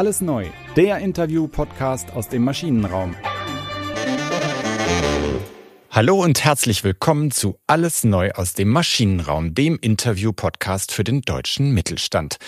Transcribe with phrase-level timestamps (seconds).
[0.00, 3.14] Alles neu, der Interview-Podcast aus dem Maschinenraum.
[5.90, 11.72] Hallo und herzlich willkommen zu Alles neu aus dem Maschinenraum, dem Interview-Podcast für den deutschen
[11.72, 12.38] Mittelstand.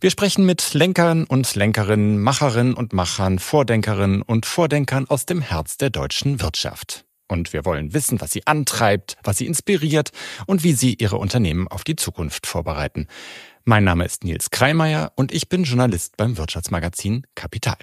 [0.00, 5.78] Wir sprechen mit Lenkern und Lenkerinnen, Macherinnen und Machern, Vordenkerinnen und Vordenkern aus dem Herz
[5.78, 7.06] der deutschen Wirtschaft.
[7.26, 10.10] Und wir wollen wissen, was sie antreibt, was sie inspiriert
[10.46, 13.06] und wie sie ihre Unternehmen auf die Zukunft vorbereiten.
[13.64, 17.76] Mein Name ist Nils Kreimeier und ich bin Journalist beim Wirtschaftsmagazin Kapital.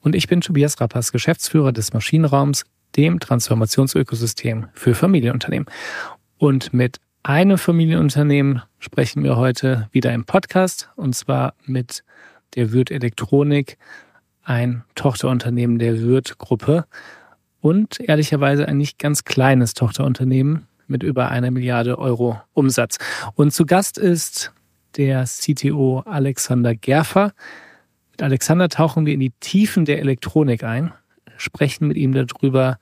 [0.00, 2.64] Und ich bin Tobias Rappers, Geschäftsführer des Maschinenraums,
[2.96, 5.68] dem Transformationsökosystem für Familienunternehmen.
[6.38, 12.04] Und mit einem Familienunternehmen sprechen wir heute wieder im Podcast und zwar mit
[12.54, 13.76] der Würth Elektronik,
[14.44, 16.86] ein Tochterunternehmen der Würth Gruppe
[17.60, 22.96] und ehrlicherweise ein nicht ganz kleines Tochterunternehmen mit über einer Milliarde Euro Umsatz.
[23.34, 24.52] Und zu Gast ist
[24.96, 27.32] der CTO Alexander Gerfer.
[28.12, 30.92] Mit Alexander tauchen wir in die Tiefen der Elektronik ein,
[31.36, 32.78] sprechen mit ihm darüber,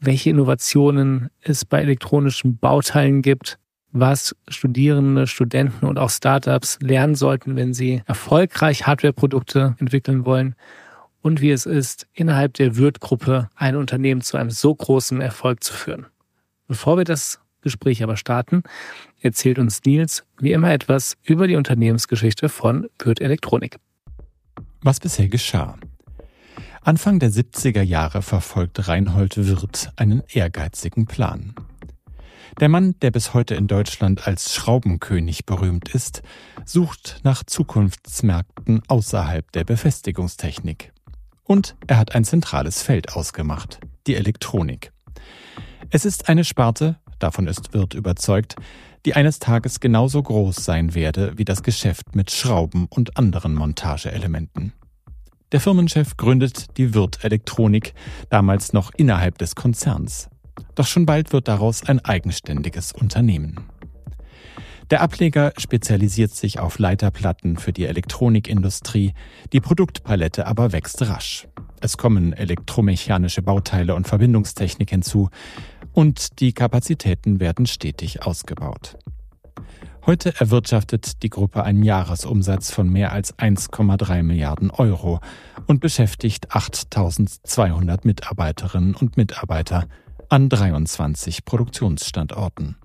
[0.00, 3.58] welche Innovationen es bei elektronischen Bauteilen gibt,
[3.92, 10.56] was Studierende, Studenten und auch Startups lernen sollten, wenn sie erfolgreich Hardwareprodukte entwickeln wollen
[11.22, 15.72] und wie es ist, innerhalb der Würth-Gruppe ein Unternehmen zu einem so großen Erfolg zu
[15.72, 16.06] führen.
[16.66, 18.62] Bevor wir das Gespräch aber starten,
[19.24, 23.78] erzählt uns Nils wie immer etwas über die Unternehmensgeschichte von Würth Elektronik.
[24.82, 25.76] Was bisher geschah.
[26.82, 31.54] Anfang der 70er Jahre verfolgt Reinhold Wirth einen ehrgeizigen Plan.
[32.60, 36.22] Der Mann, der bis heute in Deutschland als Schraubenkönig berühmt ist,
[36.64, 40.92] sucht nach Zukunftsmärkten außerhalb der Befestigungstechnik.
[41.42, 44.92] Und er hat ein zentrales Feld ausgemacht, die Elektronik.
[45.90, 48.56] Es ist eine Sparte, davon ist Wirth überzeugt,
[49.04, 54.72] die eines Tages genauso groß sein werde wie das Geschäft mit Schrauben und anderen Montageelementen.
[55.52, 57.94] Der Firmenchef gründet die Wirth Elektronik,
[58.30, 60.28] damals noch innerhalb des Konzerns.
[60.74, 63.60] Doch schon bald wird daraus ein eigenständiges Unternehmen.
[64.90, 69.14] Der Ableger spezialisiert sich auf Leiterplatten für die Elektronikindustrie,
[69.52, 71.48] die Produktpalette aber wächst rasch.
[71.80, 75.30] Es kommen elektromechanische Bauteile und Verbindungstechnik hinzu,
[75.94, 78.98] und die Kapazitäten werden stetig ausgebaut.
[80.04, 85.20] Heute erwirtschaftet die Gruppe einen Jahresumsatz von mehr als 1,3 Milliarden Euro
[85.66, 89.86] und beschäftigt 8200 Mitarbeiterinnen und Mitarbeiter
[90.28, 92.76] an 23 Produktionsstandorten.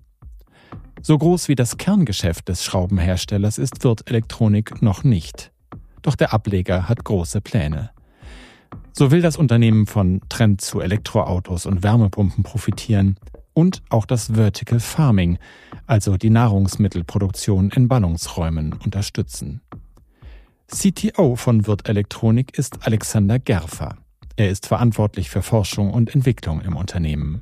[1.02, 5.52] So groß wie das Kerngeschäft des Schraubenherstellers ist Wirth Elektronik noch nicht.
[6.02, 7.90] Doch der Ableger hat große Pläne.
[8.94, 13.18] So will das Unternehmen von Trend zu Elektroautos und Wärmepumpen profitieren
[13.54, 15.38] und auch das Vertical Farming,
[15.88, 19.62] also die Nahrungsmittelproduktion in Ballungsräumen, unterstützen.
[20.68, 23.98] CTO von Wirt Elektronik ist Alexander Gerfer.
[24.36, 27.42] Er ist verantwortlich für Forschung und Entwicklung im Unternehmen.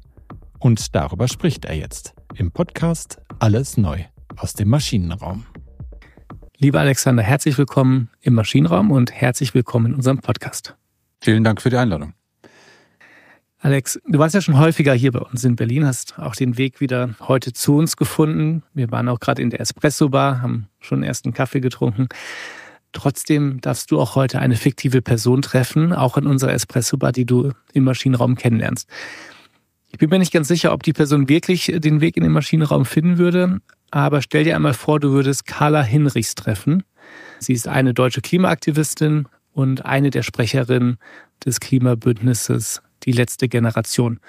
[0.60, 4.04] Und darüber spricht er jetzt im Podcast Alles Neu
[4.38, 5.46] aus dem Maschinenraum.
[6.58, 10.76] Lieber Alexander, herzlich willkommen im Maschinenraum und herzlich willkommen in unserem Podcast.
[11.22, 12.14] Vielen Dank für die Einladung.
[13.60, 16.80] Alex, du warst ja schon häufiger hier bei uns in Berlin, hast auch den Weg
[16.80, 18.64] wieder heute zu uns gefunden.
[18.74, 22.08] Wir waren auch gerade in der Espresso-Bar, haben schon erst einen Kaffee getrunken.
[22.94, 27.52] Trotzdem darfst du auch heute eine fiktive Person treffen, auch in unserer Espresso-Bar, die du
[27.74, 28.88] im Maschinenraum kennenlernst.
[29.90, 32.86] Ich bin mir nicht ganz sicher, ob die Person wirklich den Weg in den Maschinenraum
[32.86, 36.84] finden würde, aber stell dir einmal vor, du würdest Carla Hinrichs treffen.
[37.40, 40.98] Sie ist eine deutsche Klimaaktivistin, und eine der Sprecherinnen
[41.44, 44.20] des Klimabündnisses Die letzte Generation.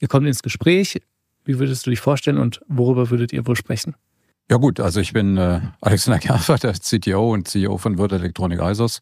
[0.00, 1.00] Ihr kommt ins Gespräch.
[1.44, 3.94] Wie würdest du dich vorstellen und worüber würdet ihr wohl sprechen?
[4.50, 8.60] Ja gut, also ich bin äh, Alexander Gerfer, der CTO und CEO von Wirt Electronic
[8.60, 9.00] ISOS.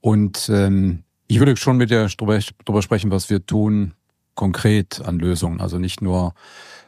[0.00, 3.92] Und ähm, ich würde schon mit dir darüber sprechen, was wir tun
[4.34, 5.60] konkret an Lösungen.
[5.60, 6.32] Also nicht nur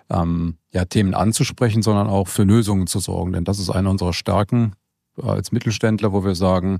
[0.08, 3.32] ähm, ja, Themen anzusprechen, sondern auch für Lösungen zu sorgen.
[3.32, 4.76] Denn das ist eine unserer Stärken
[5.20, 6.78] als Mittelständler, wo wir sagen,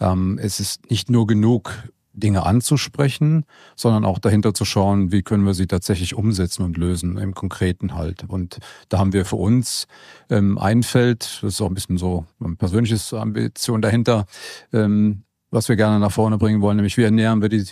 [0.00, 1.72] ähm, es ist nicht nur genug,
[2.12, 3.44] Dinge anzusprechen,
[3.76, 7.94] sondern auch dahinter zu schauen, wie können wir sie tatsächlich umsetzen und lösen im Konkreten
[7.94, 8.24] halt.
[8.28, 8.58] Und
[8.88, 9.86] da haben wir für uns
[10.28, 14.26] ähm, ein Feld, das ist auch ein bisschen so ein persönliches Ambition dahinter,
[14.72, 17.64] ähm, was wir gerne nach vorne bringen wollen, nämlich wie ernähren wir die,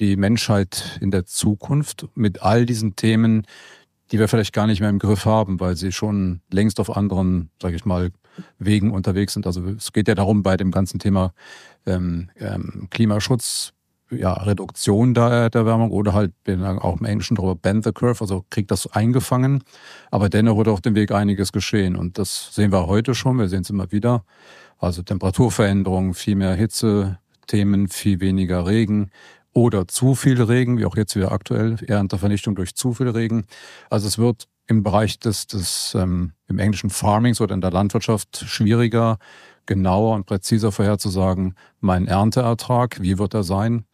[0.00, 3.46] die Menschheit in der Zukunft mit all diesen Themen,
[4.12, 7.50] die wir vielleicht gar nicht mehr im Griff haben, weil sie schon längst auf anderen,
[7.60, 8.10] sage ich mal,
[8.58, 9.46] Wegen unterwegs sind.
[9.46, 11.32] Also es geht ja darum, bei dem ganzen Thema
[11.86, 13.72] ähm, ähm, Klimaschutz,
[14.10, 17.92] ja, Reduktion der, der Erwärmung oder halt, wir sagen auch im Englischen darüber, bend the
[17.92, 19.62] curve, also kriegt das eingefangen.
[20.10, 21.96] Aber dennoch wird auf dem Weg einiges geschehen.
[21.96, 24.24] Und das sehen wir heute schon, wir sehen es immer wieder.
[24.78, 29.10] Also Temperaturveränderungen, viel mehr Hitze, Themen, viel weniger Regen
[29.54, 33.46] oder zu viel Regen, wie auch jetzt wieder aktuell, Erntevernichtung durch zu viel Regen.
[33.88, 38.44] Also es wird im Bereich des, des ähm, im englischen Farmings oder in der Landwirtschaft
[38.46, 39.18] schwieriger,
[39.66, 43.84] genauer und präziser vorherzusagen, mein Ernteertrag, wie wird er sein.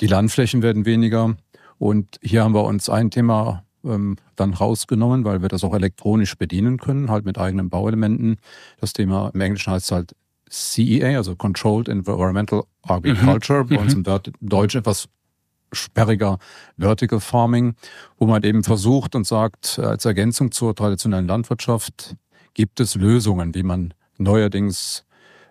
[0.00, 1.36] Die Landflächen werden weniger.
[1.78, 6.36] Und hier haben wir uns ein Thema ähm, dann rausgenommen, weil wir das auch elektronisch
[6.36, 8.36] bedienen können, halt mit eigenen Bauelementen.
[8.80, 10.14] Das Thema im Englischen heißt halt
[10.52, 13.68] CEA, also Controlled Environmental Agriculture, mhm.
[13.68, 14.04] bei uns im
[14.40, 15.08] Deutsch etwas
[15.72, 16.38] sperriger
[16.76, 17.74] Vertical Farming,
[18.18, 22.16] wo man eben versucht und sagt, als Ergänzung zur traditionellen Landwirtschaft
[22.52, 25.06] gibt es Lösungen, wie man neuerdings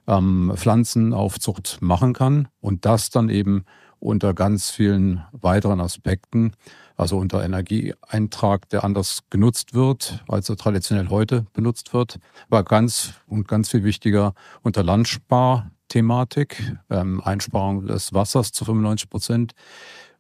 [0.08, 3.66] ähm, Pflanzenaufzucht machen kann und das dann eben
[4.00, 6.54] unter ganz vielen weiteren Aspekten,
[7.02, 12.20] also unter Energieeintrag, der anders genutzt wird, als er traditionell heute benutzt wird,
[12.50, 19.54] war ganz und ganz viel wichtiger unter Landsparthematik, ähm, Einsparung des Wassers zu 95 Prozent,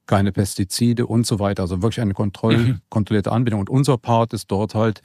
[0.07, 1.63] keine Pestizide und so weiter.
[1.63, 2.81] Also wirklich eine Kontroll mhm.
[2.89, 3.59] kontrollierte Anbindung.
[3.59, 5.01] Und unser Part ist dort halt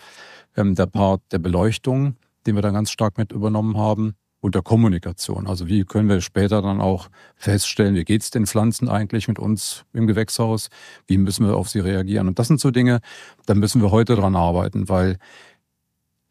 [0.57, 4.63] ähm, der Part der Beleuchtung, den wir da ganz stark mit übernommen haben und der
[4.63, 5.47] Kommunikation.
[5.47, 9.85] Also wie können wir später dann auch feststellen, wie geht's den Pflanzen eigentlich mit uns
[9.93, 10.69] im Gewächshaus?
[11.07, 12.29] Wie müssen wir auf sie reagieren?
[12.29, 13.01] Und das sind so Dinge,
[13.47, 15.19] da müssen wir heute dran arbeiten, weil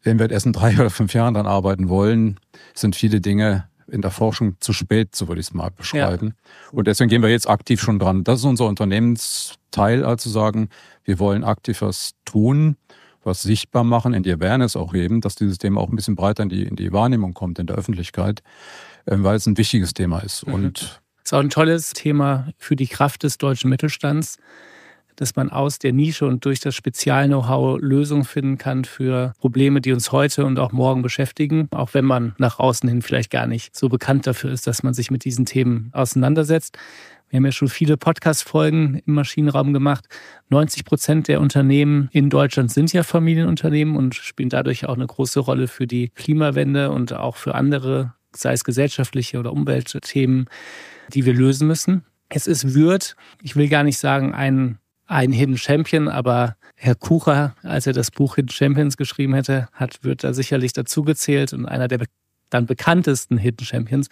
[0.02, 2.38] wenn wir erst in drei oder fünf Jahren dran arbeiten wollen,
[2.74, 6.34] sind viele Dinge in der Forschung zu spät, so würde ich es mal beschreiben.
[6.34, 6.72] Ja.
[6.72, 8.24] Und deswegen gehen wir jetzt aktiv schon dran.
[8.24, 10.70] Das ist unser Unternehmensteil, also sagen,
[11.04, 12.76] wir wollen aktiv was tun,
[13.26, 16.44] was sichtbar machen, in die Awareness auch heben, dass dieses Thema auch ein bisschen breiter
[16.44, 18.42] in die, in die Wahrnehmung kommt in der Öffentlichkeit,
[19.06, 20.46] ähm, weil es ein wichtiges Thema ist.
[20.46, 20.54] Mhm.
[20.54, 24.38] Und ist auch ein tolles Thema für die Kraft des deutschen Mittelstands,
[25.16, 29.92] dass man aus der Nische und durch das Spezial-Know-how Lösungen finden kann für Probleme, die
[29.92, 33.74] uns heute und auch morgen beschäftigen, auch wenn man nach außen hin vielleicht gar nicht
[33.74, 36.78] so bekannt dafür ist, dass man sich mit diesen Themen auseinandersetzt.
[37.28, 40.04] Wir haben ja schon viele Podcast-Folgen im Maschinenraum gemacht.
[40.50, 45.40] 90 Prozent der Unternehmen in Deutschland sind ja Familienunternehmen und spielen dadurch auch eine große
[45.40, 50.48] Rolle für die Klimawende und auch für andere, sei es gesellschaftliche oder Umweltthemen,
[51.12, 52.04] die wir lösen müssen.
[52.28, 57.56] Es ist Würth, ich will gar nicht sagen ein, ein Hidden Champion, aber Herr Kucher,
[57.64, 61.88] als er das Buch Hidden Champions geschrieben hätte, hat Würth da sicherlich dazugezählt und einer
[61.88, 62.06] der
[62.50, 64.08] dann bekanntesten Hidden Champions.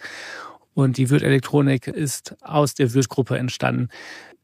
[0.75, 3.87] Und die Wirt Elektronik ist aus der Wirt-Gruppe entstanden.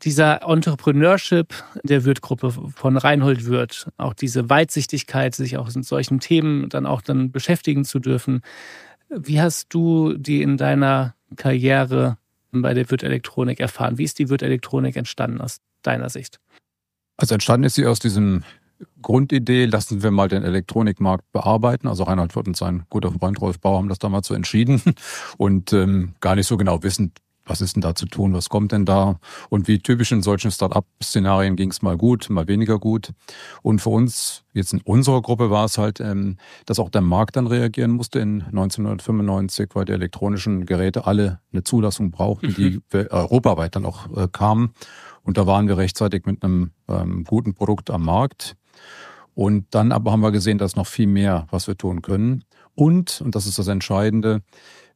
[0.03, 6.69] Dieser Entrepreneurship der Wirt-Gruppe von Reinhold Wirt, auch diese Weitsichtigkeit, sich auch mit solchen Themen
[6.69, 8.41] dann auch dann beschäftigen zu dürfen.
[9.09, 12.17] Wie hast du die in deiner Karriere
[12.53, 13.97] bei der Wirt Elektronik erfahren?
[13.97, 16.39] Wie ist die Wirt Elektronik entstanden aus deiner Sicht?
[17.17, 18.43] Also entstanden ist sie aus diesem
[19.01, 21.87] Grundidee, lassen wir mal den Elektronikmarkt bearbeiten.
[21.87, 24.81] Also Reinhard Wirth und sein guter Freund Rolf Bauer haben das damals so entschieden
[25.37, 28.71] und ähm, gar nicht so genau wissend, was ist denn da zu tun, was kommt
[28.71, 29.19] denn da?
[29.49, 33.11] Und wie typisch in solchen Start-up-Szenarien ging es mal gut, mal weniger gut.
[33.61, 37.35] Und für uns, jetzt in unserer Gruppe war es halt, ähm, dass auch der Markt
[37.35, 43.07] dann reagieren musste in 1995, weil die elektronischen Geräte alle eine Zulassung brauchten, die mhm.
[43.09, 44.73] europaweit dann auch äh, kamen.
[45.23, 48.55] Und da waren wir rechtzeitig mit einem ähm, guten Produkt am Markt.
[49.33, 52.43] Und dann aber haben wir gesehen, dass noch viel mehr, was wir tun können.
[52.75, 54.41] Und, und das ist das Entscheidende,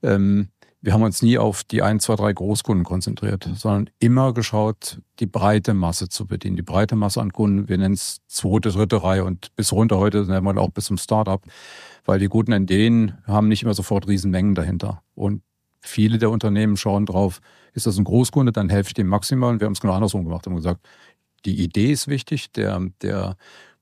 [0.04, 0.50] ähm,
[0.86, 5.26] wir haben uns nie auf die ein, zwei, drei Großkunden konzentriert, sondern immer geschaut, die
[5.26, 6.58] breite Masse zu bedienen.
[6.58, 10.26] Die breite Masse an Kunden, wir nennen es zweite, dritte Reihe und bis runter heute
[10.26, 11.42] nennen wir auch bis zum Startup,
[12.06, 15.02] weil die guten Ideen haben nicht immer sofort Riesenmengen dahinter.
[15.16, 15.42] Und
[15.82, 17.42] viele der Unternehmen schauen drauf,
[17.74, 19.54] ist das ein Großkunde, dann helfe ich dem maximal.
[19.54, 20.88] Und wir haben es genau andersrum gemacht, haben gesagt,
[21.46, 23.38] die Idee ist wichtig, der, der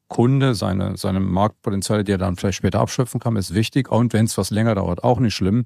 [0.07, 3.91] Kunde, seine, seine Marktpotenziale, die er dann vielleicht später abschöpfen kann, ist wichtig.
[3.91, 5.65] Und wenn es was länger dauert, auch nicht schlimm.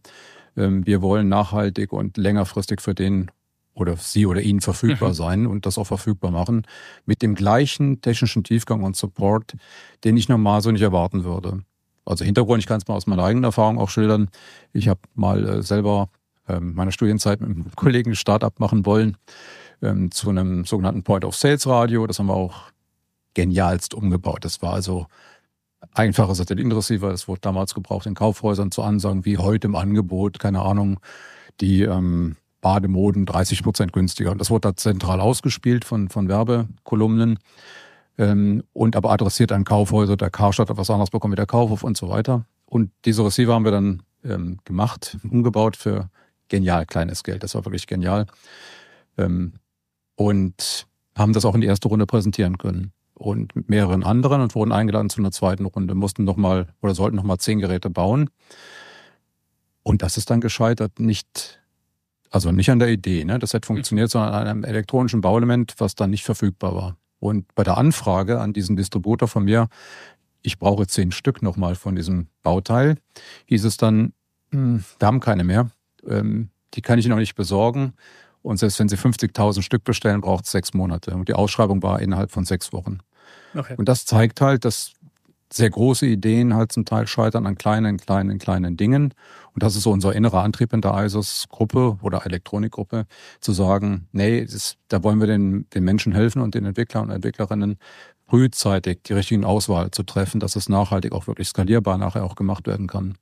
[0.55, 3.31] Ähm, wir wollen nachhaltig und längerfristig für den
[3.73, 5.13] oder sie oder ihn verfügbar mhm.
[5.13, 6.65] sein und das auch verfügbar machen
[7.05, 9.53] mit dem gleichen technischen Tiefgang und Support,
[10.03, 11.61] den ich normal so nicht erwarten würde.
[12.03, 14.29] Also Hintergrund, ich kann es mal aus meiner eigenen Erfahrung auch schildern.
[14.73, 16.09] Ich habe mal äh, selber
[16.47, 19.17] ähm, meiner Studienzeit mit einem Kollegen Startup machen wollen
[19.81, 22.07] ähm, zu einem sogenannten Point of Sales Radio.
[22.07, 22.71] Das haben wir auch
[23.37, 24.43] genialst umgebaut.
[24.43, 25.05] Das war also
[25.93, 27.11] einfacher Satellitenreceiver.
[27.11, 30.99] Das wurde damals gebraucht in Kaufhäusern zu Ansagen wie heute im Angebot, keine Ahnung,
[31.61, 34.31] die ähm, Bademoden 30 Prozent günstiger.
[34.31, 37.37] Und das wurde da zentral ausgespielt von, von Werbekolumnen
[38.17, 40.17] ähm, und aber adressiert an Kaufhäuser.
[40.17, 42.43] Der Karstadt hat was anderes bekommen wie der Kaufhof und so weiter.
[42.65, 46.09] Und diese Receiver haben wir dann ähm, gemacht, umgebaut für
[46.47, 47.43] genial kleines Geld.
[47.43, 48.25] Das war wirklich genial.
[49.15, 49.53] Ähm,
[50.15, 52.93] und haben das auch in die erste Runde präsentieren können.
[53.17, 57.15] Und mit mehreren anderen und wurden eingeladen zu einer zweiten Runde, mussten nochmal oder sollten
[57.15, 58.29] nochmal zehn Geräte bauen.
[59.81, 61.59] Und das ist dann gescheitert, nicht
[62.29, 63.39] also nicht an der Idee, ne?
[63.39, 66.97] das hätte funktioniert, sondern an einem elektronischen Bauelement, was dann nicht verfügbar war.
[67.19, 69.67] Und bei der Anfrage an diesen Distributor von mir,
[70.41, 72.97] ich brauche zehn Stück nochmal von diesem Bauteil,
[73.45, 74.13] hieß es dann,
[74.51, 75.69] hm, wir haben keine mehr,
[76.07, 77.93] ähm, die kann ich noch nicht besorgen.
[78.43, 81.15] Und selbst wenn Sie 50.000 Stück bestellen, braucht es sechs Monate.
[81.15, 82.99] Und die Ausschreibung war innerhalb von sechs Wochen.
[83.55, 83.75] Okay.
[83.77, 84.93] Und das zeigt halt, dass
[85.51, 89.13] sehr große Ideen halt zum Teil scheitern an kleinen, kleinen, kleinen Dingen.
[89.53, 93.05] Und das ist so unser innerer Antrieb in der ISOS-Gruppe oder Elektronikgruppe,
[93.39, 97.11] zu sagen, nee, das, da wollen wir den, den Menschen helfen und den Entwicklern und
[97.11, 97.77] Entwicklerinnen
[98.29, 102.67] frühzeitig die richtigen Auswahl zu treffen, dass es nachhaltig auch wirklich skalierbar nachher auch gemacht
[102.67, 103.17] werden kann.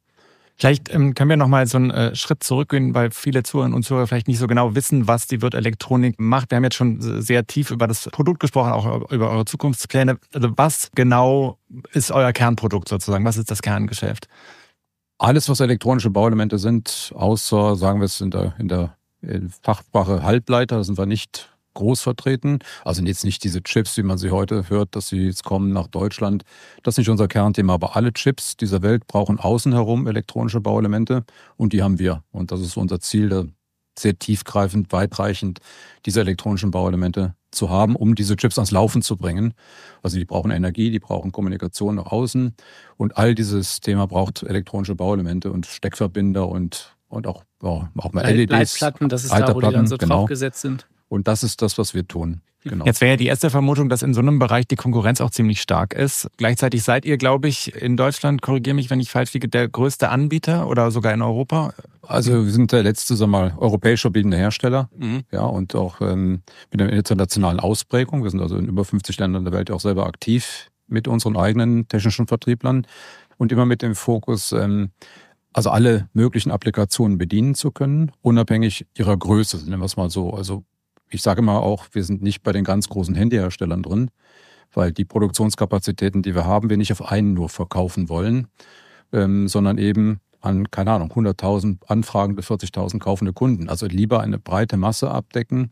[0.57, 4.07] Vielleicht ähm, können wir nochmal so einen äh, Schritt zurückgehen, weil viele Zuhörerinnen und Zuhörer
[4.07, 6.51] vielleicht nicht so genau wissen, was die Wirt Elektronik macht.
[6.51, 10.17] Wir haben jetzt schon sehr tief über das Produkt gesprochen, auch über eure Zukunftspläne.
[10.33, 11.57] Also was genau
[11.91, 13.25] ist euer Kernprodukt sozusagen?
[13.25, 14.27] Was ist das Kerngeschäft?
[15.17, 18.95] Alles, was elektronische Bauelemente sind, außer, sagen wir es in der, in der
[19.61, 22.59] Fachsprache Halbleiter, sind wir nicht groß vertreten.
[22.83, 25.87] Also jetzt nicht diese Chips, wie man sie heute hört, dass sie jetzt kommen nach
[25.87, 26.43] Deutschland.
[26.81, 31.23] Das ist nicht unser Kernthema, aber alle Chips dieser Welt brauchen außen herum elektronische Bauelemente
[31.57, 32.23] und die haben wir.
[32.31, 33.51] Und das ist unser Ziel,
[33.97, 35.59] sehr tiefgreifend, weitreichend
[36.05, 39.53] diese elektronischen Bauelemente zu haben, um diese Chips ans Laufen zu bringen.
[40.03, 42.53] Also die brauchen Energie, die brauchen Kommunikation nach außen
[42.97, 48.25] und all dieses Thema braucht elektronische Bauelemente und Steckverbinder und und auch, ja, auch mal
[48.25, 48.51] LEDs.
[48.51, 50.21] Leitplatten, das ist da, wo die dann so genau.
[50.21, 50.87] draufgesetzt sind.
[51.07, 52.41] Und das ist das, was wir tun.
[52.65, 52.85] Genau.
[52.85, 55.61] Jetzt wäre ja die erste Vermutung, dass in so einem Bereich die Konkurrenz auch ziemlich
[55.61, 56.27] stark ist.
[56.37, 60.09] Gleichzeitig seid ihr, glaube ich, in Deutschland, korrigiere mich, wenn ich falsch liege, der größte
[60.09, 61.75] Anbieter oder sogar in Europa?
[62.01, 64.89] Also wir sind der letzte, sagen wir mal, europäisch verbietende Hersteller.
[64.97, 65.23] Mhm.
[65.31, 68.23] Ja, und auch ähm, mit einer internationalen Ausprägung.
[68.23, 71.87] Wir sind also in über 50 Ländern der Welt auch selber aktiv mit unseren eigenen
[71.87, 72.87] technischen Vertrieblern
[73.37, 74.89] und immer mit dem Fokus, ähm,
[75.53, 80.33] also alle möglichen Applikationen bedienen zu können, unabhängig ihrer Größe, nennen wir es mal so.
[80.33, 80.63] Also
[81.09, 84.09] ich sage mal auch, wir sind nicht bei den ganz großen Handyherstellern drin,
[84.73, 88.47] weil die Produktionskapazitäten, die wir haben, wir nicht auf einen nur verkaufen wollen,
[89.13, 93.69] ähm, sondern eben an, keine Ahnung, 100.000 Anfragen bis 40.000 kaufende Kunden.
[93.69, 95.71] Also lieber eine breite Masse abdecken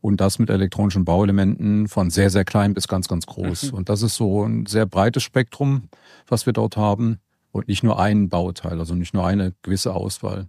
[0.00, 3.72] und das mit elektronischen Bauelementen von sehr, sehr klein bis ganz, ganz groß.
[3.72, 3.78] Mhm.
[3.78, 5.88] Und das ist so ein sehr breites Spektrum,
[6.26, 7.18] was wir dort haben
[7.50, 10.48] und nicht nur ein Bauteil, also nicht nur eine gewisse Auswahl.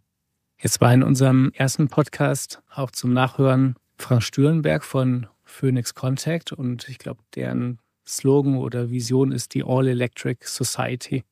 [0.62, 6.88] Jetzt war in unserem ersten Podcast auch zum Nachhören Frank Stürenberg von Phoenix Contact und
[6.89, 11.24] ich glaube, deren Slogan oder Vision ist die All Electric Society.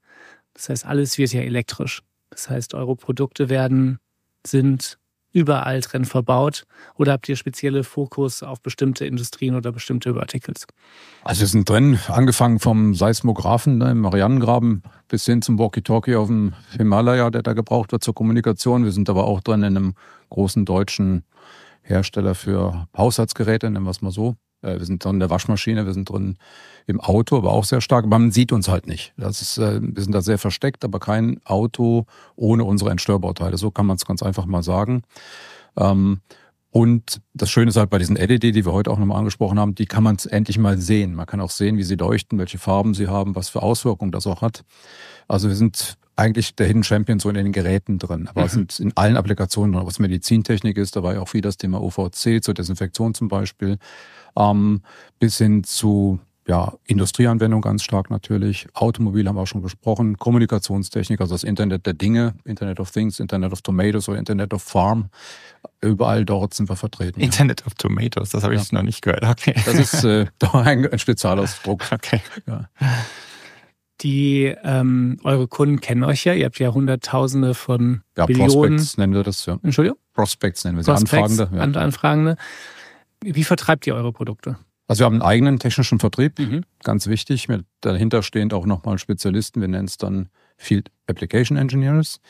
[0.53, 2.03] Das heißt, alles wird ja elektrisch.
[2.29, 4.00] Das heißt, eure Produkte werden,
[4.45, 5.00] sind
[5.33, 6.63] überall drin verbaut
[6.95, 10.65] oder habt ihr spezielle Fokus auf bestimmte Industrien oder bestimmte Verticals?
[11.24, 16.27] Also wir sind drin, angefangen vom Seismographen ne, im Marianengraben bis hin zum Walkie-Talkie auf
[16.27, 18.83] dem Himalaya, der da gebraucht wird zur Kommunikation.
[18.83, 19.93] Wir sind aber auch drin in einem
[20.29, 21.24] großen deutschen
[21.88, 24.36] Hersteller für Haushaltsgeräte, nennen wir es mal so.
[24.62, 26.38] Äh, wir sind drin in der Waschmaschine, wir sind drin
[26.86, 28.06] im Auto, aber auch sehr stark.
[28.06, 29.13] Man sieht uns halt nicht.
[29.17, 33.58] Das ist, äh, wir sind da sehr versteckt, aber kein Auto ohne unsere Entstörbauteile.
[33.58, 35.03] So kann man es ganz einfach mal sagen.
[35.77, 36.22] Ähm,
[36.70, 39.74] und das Schöne ist halt bei diesen LED, die wir heute auch nochmal angesprochen haben,
[39.74, 41.15] die kann man endlich mal sehen.
[41.15, 44.27] Man kann auch sehen, wie sie leuchten, welche Farben sie haben, was für Auswirkungen das
[44.27, 44.63] auch hat.
[45.27, 48.27] Also wir sind eigentlich der Hidden Champion so in den Geräten drin.
[48.27, 48.45] Aber mhm.
[48.45, 51.57] es sind in allen Applikationen drin, was Medizintechnik ist, da war ja auch viel das
[51.57, 53.77] Thema UVC zur Desinfektion zum Beispiel,
[54.36, 54.81] ähm,
[55.19, 58.67] bis hin zu ja, Industrieanwendung ganz stark natürlich.
[58.74, 60.17] Automobil haben wir auch schon gesprochen.
[60.17, 64.63] Kommunikationstechnik, also das Internet der Dinge, Internet of Things, Internet of Tomatoes oder Internet of
[64.63, 65.09] Farm.
[65.81, 67.19] Überall dort sind wir vertreten.
[67.19, 67.67] Internet ja.
[67.67, 68.77] of Tomatoes, das habe ich ja.
[68.77, 69.25] noch nicht gehört.
[69.25, 69.55] Okay.
[69.65, 71.83] Das ist äh, doch ein, ein Spezialausdruck.
[71.91, 72.21] Okay.
[72.47, 72.69] Ja.
[74.01, 76.33] Die ähm, eure Kunden kennen euch ja.
[76.33, 78.51] Ihr habt ja Hunderttausende von ja, Billionen.
[78.51, 79.59] Prospects nennen wir das ja.
[79.63, 79.97] Entschuldigung.
[80.13, 80.91] Prospects nennen wir sie.
[80.91, 81.75] Prospects, Anfragende.
[81.75, 81.81] Ja.
[81.81, 82.37] Anfragende.
[83.23, 84.57] Wie vertreibt ihr eure Produkte?
[84.87, 86.63] Also wir haben einen eigenen technischen Vertrieb, mhm.
[86.83, 87.49] ganz wichtig.
[87.49, 89.59] Mit dahinter stehend auch nochmal Spezialisten.
[89.59, 92.21] Wir nennen es dann Field Application Engineers,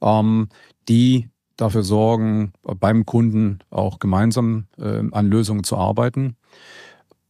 [0.00, 0.48] ähm,
[0.88, 6.36] die dafür sorgen, beim Kunden auch gemeinsam äh, an Lösungen zu arbeiten.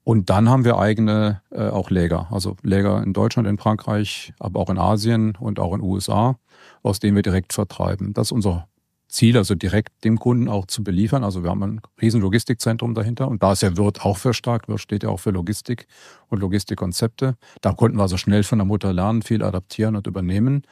[0.09, 4.59] Und dann haben wir eigene äh, auch Läger, also Läger in Deutschland, in Frankreich, aber
[4.59, 6.39] auch in Asien und auch in den USA,
[6.83, 8.15] aus denen wir direkt vertreiben.
[8.15, 8.69] Das ist unser
[9.09, 11.25] Ziel, also direkt dem Kunden auch zu beliefern.
[11.25, 14.67] Also wir haben ein riesen Logistikzentrum dahinter und da ist ja Wirt auch für stark.
[14.67, 15.87] Wirt steht ja auch für Logistik
[16.29, 17.37] und Logistikkonzepte.
[17.61, 20.63] Da konnten wir also schnell von der Mutter lernen, viel adaptieren und übernehmen.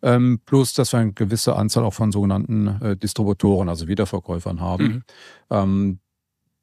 [0.00, 4.84] Ähm, plus, dass wir eine gewisse Anzahl auch von sogenannten äh, Distributoren, also Wiederverkäufern haben.
[4.84, 5.02] Mhm.
[5.50, 5.98] Ähm,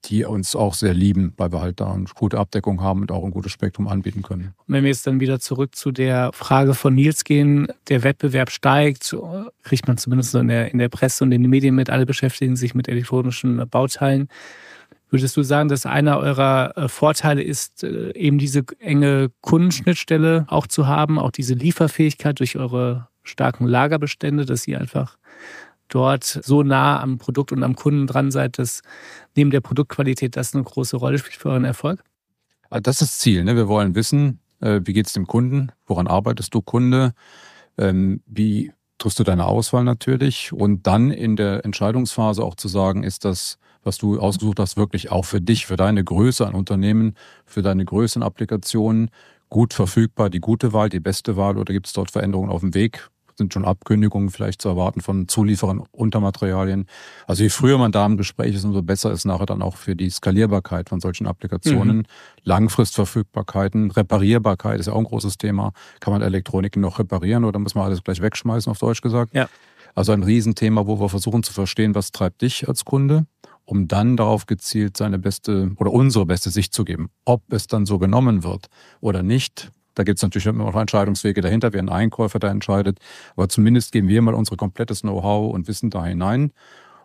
[0.05, 3.23] die uns auch sehr lieben, weil wir halt da eine gute Abdeckung haben und auch
[3.23, 4.53] ein gutes Spektrum anbieten können.
[4.67, 9.15] Wenn wir jetzt dann wieder zurück zu der Frage von Nils gehen, der Wettbewerb steigt,
[9.63, 12.55] kriegt man zumindest in der, in der Presse und in den Medien mit, alle beschäftigen
[12.55, 14.29] sich mit elektronischen Bauteilen.
[15.09, 20.67] Würdest du sagen, dass einer eurer äh, Vorteile ist, äh, eben diese enge Kundenschnittstelle auch
[20.67, 25.17] zu haben, auch diese Lieferfähigkeit durch eure starken Lagerbestände, dass ihr einfach
[25.89, 28.81] dort so nah am Produkt und am Kunden dran seid, dass
[29.35, 32.03] neben der Produktqualität das eine große Rolle spielt für euren Erfolg?
[32.69, 33.43] Ah, das ist das Ziel.
[33.43, 33.55] Ne?
[33.55, 37.13] Wir wollen wissen, äh, wie geht es dem Kunden, woran arbeitest du Kunde,
[37.77, 43.03] ähm, wie triffst du deine Auswahl natürlich und dann in der Entscheidungsphase auch zu sagen,
[43.03, 47.13] ist das, was du ausgesucht hast, wirklich auch für dich, für deine Größe an Unternehmen,
[47.45, 49.11] für deine Größe an Applikationen
[49.49, 52.73] gut verfügbar, die gute Wahl, die beste Wahl oder gibt es dort Veränderungen auf dem
[52.73, 53.09] Weg?
[53.37, 56.87] Sind schon Abkündigungen vielleicht zu erwarten von Zulieferern unter Materialien.
[57.27, 59.95] Also je früher man da im Gespräch ist, umso besser ist nachher dann auch für
[59.95, 61.97] die Skalierbarkeit von solchen Applikationen.
[61.97, 62.05] Mhm.
[62.43, 65.71] Langfristverfügbarkeiten, Reparierbarkeit ist ja auch ein großes Thema.
[65.99, 69.33] Kann man Elektroniken noch reparieren oder muss man alles gleich wegschmeißen, auf Deutsch gesagt?
[69.33, 69.47] Ja.
[69.93, 73.25] Also ein Riesenthema, wo wir versuchen zu verstehen, was treibt dich als Kunde,
[73.65, 77.09] um dann darauf gezielt seine beste oder unsere beste Sicht zu geben.
[77.25, 78.67] Ob es dann so genommen wird
[78.99, 82.99] oder nicht, da gibt es natürlich immer noch Entscheidungswege dahinter, wer ein Einkäufer da entscheidet.
[83.35, 86.51] Aber zumindest geben wir mal unser komplettes Know-how und Wissen da hinein.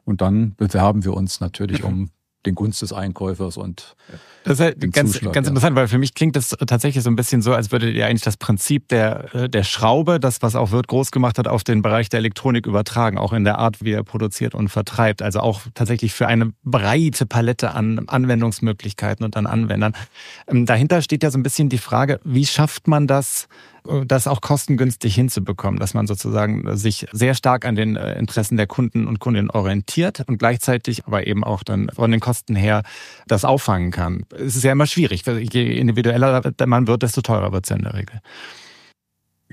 [0.04, 2.10] Und dann bewerben wir uns natürlich um
[2.46, 3.96] den Gunst des Einkäufers und
[4.44, 7.16] das ist halt ganz, Zuschlag, ganz interessant, weil für mich klingt das tatsächlich so ein
[7.16, 10.72] bisschen so, als würdet ihr eigentlich das Prinzip der, äh, der Schraube, das, was auch
[10.72, 13.92] Wirt groß gemacht hat, auf den Bereich der Elektronik übertragen, auch in der Art, wie
[13.92, 15.22] er produziert und vertreibt.
[15.22, 19.92] Also auch tatsächlich für eine breite Palette an Anwendungsmöglichkeiten und an Anwendern.
[20.48, 23.48] Ähm, dahinter steht ja so ein bisschen die Frage, wie schafft man das,
[24.06, 28.66] das auch kostengünstig hinzubekommen, dass man sozusagen sich sehr stark an den äh, Interessen der
[28.66, 32.82] Kunden und Kundinnen orientiert und gleichzeitig aber eben auch dann von den Kosten her
[33.26, 34.24] das auffangen kann.
[34.30, 35.24] Es ist ja immer schwierig.
[35.26, 38.20] Je individueller man wird, desto teurer wird es ja in der Regel.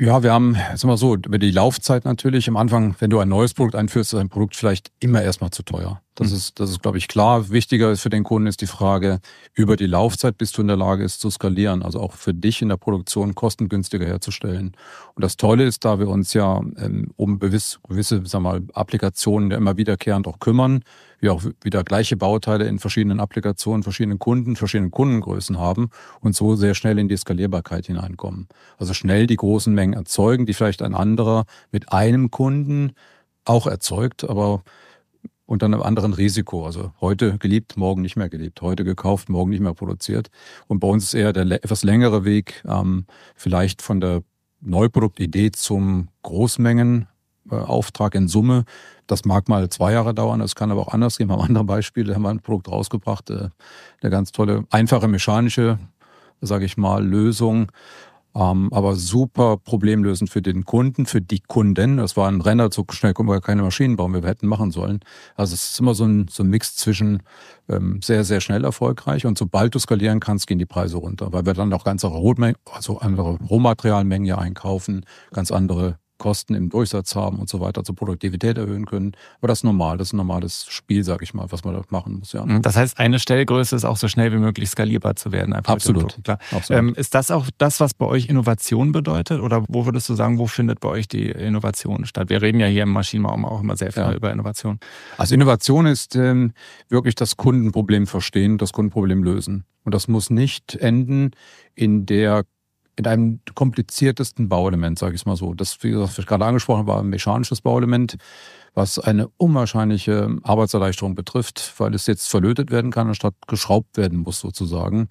[0.02, 2.48] Ja, wir haben, sagen wir so, über die Laufzeit natürlich.
[2.48, 5.62] Am Anfang, wenn du ein neues Produkt einführst, ist ein Produkt vielleicht immer erstmal zu
[5.62, 6.02] teuer.
[6.16, 6.38] Das mhm.
[6.38, 7.50] ist, das ist, glaube ich, klar.
[7.50, 9.20] Wichtiger ist für den Kunden ist die Frage,
[9.54, 12.62] über die Laufzeit bist du in der Lage, es zu skalieren, also auch für dich
[12.62, 14.72] in der Produktion kostengünstiger herzustellen.
[15.16, 18.62] Und das Tolle ist, da wir uns ja ähm, um gewisse, gewisse, sagen wir mal,
[18.74, 20.82] Applikationen ja immer wiederkehrend auch kümmern,
[21.20, 25.90] wir auch wieder gleiche Bauteile in verschiedenen Applikationen, verschiedenen Kunden, verschiedenen Kundengrößen haben
[26.22, 28.48] und so sehr schnell in die Skalierbarkeit hineinkommen.
[28.78, 32.94] Also schnell die großen Mengen erzeugen, die vielleicht ein anderer mit einem Kunden
[33.46, 34.64] auch erzeugt, aber
[35.46, 36.66] unter einem anderen Risiko.
[36.66, 38.62] Also heute geliebt, morgen nicht mehr geliebt.
[38.62, 40.30] Heute gekauft, morgen nicht mehr produziert.
[40.68, 43.06] Und bei uns ist eher der etwas längere Weg, ähm,
[43.36, 44.22] vielleicht von der
[44.62, 46.10] Neuproduktidee zum
[47.50, 48.66] Großmengenauftrag in Summe
[49.10, 51.30] das mag mal zwei Jahre dauern, das kann aber auch anders gehen.
[51.30, 53.50] Wir haben andere Beispiele, haben wir ein Produkt rausgebracht, äh,
[54.02, 55.80] eine ganz tolle, einfache mechanische,
[56.42, 57.72] sage ich mal, Lösung,
[58.36, 61.98] ähm, aber super problemlösend für den Kunden, für die Kunden.
[61.98, 65.00] Das war ein Renner, so schnell können wir keine Maschinen bauen, wir hätten machen sollen.
[65.36, 67.24] Also es ist immer so ein, so ein Mix zwischen
[67.68, 71.48] ähm, sehr, sehr schnell erfolgreich und sobald du skalieren kannst, gehen die Preise runter, weil
[71.48, 77.16] wir dann auch ganz andere, also andere Rohmaterialmengen ja einkaufen, ganz andere Kosten im Durchsatz
[77.16, 79.14] haben und so weiter, zur Produktivität erhöhen können.
[79.40, 81.82] Aber das ist normal, das ist ein normales Spiel, sage ich mal, was man da
[81.90, 82.34] machen muss.
[82.34, 82.46] Ja.
[82.46, 82.62] Mhm.
[82.62, 85.54] Das heißt, eine Stellgröße ist auch so schnell wie möglich skalierbar zu werden.
[85.54, 86.24] Absolut.
[86.24, 86.38] Klar.
[86.52, 86.80] Absolut.
[86.80, 89.42] Ähm, ist das auch das, was bei euch Innovation bedeutet?
[89.42, 92.30] Oder wo würdest du sagen, wo findet bei euch die Innovation statt?
[92.30, 94.14] Wir reden ja hier im Maschinenraum auch immer sehr viel ja.
[94.14, 94.80] über Innovation.
[95.18, 96.54] Also Innovation ist ähm,
[96.90, 99.64] wirklich das Kundenproblem verstehen, das Kundenproblem lösen.
[99.86, 101.32] Und das muss nicht enden
[101.74, 102.44] in der
[103.00, 105.54] in einem kompliziertesten Bauelement, sage ich mal so.
[105.54, 108.18] Das, wie gesagt, was ich gerade angesprochen habe, war ein mechanisches Bauelement,
[108.74, 114.42] was eine unwahrscheinliche Arbeitserleichterung betrifft, weil es jetzt verlötet werden kann, anstatt geschraubt werden muss
[114.42, 115.08] sozusagen.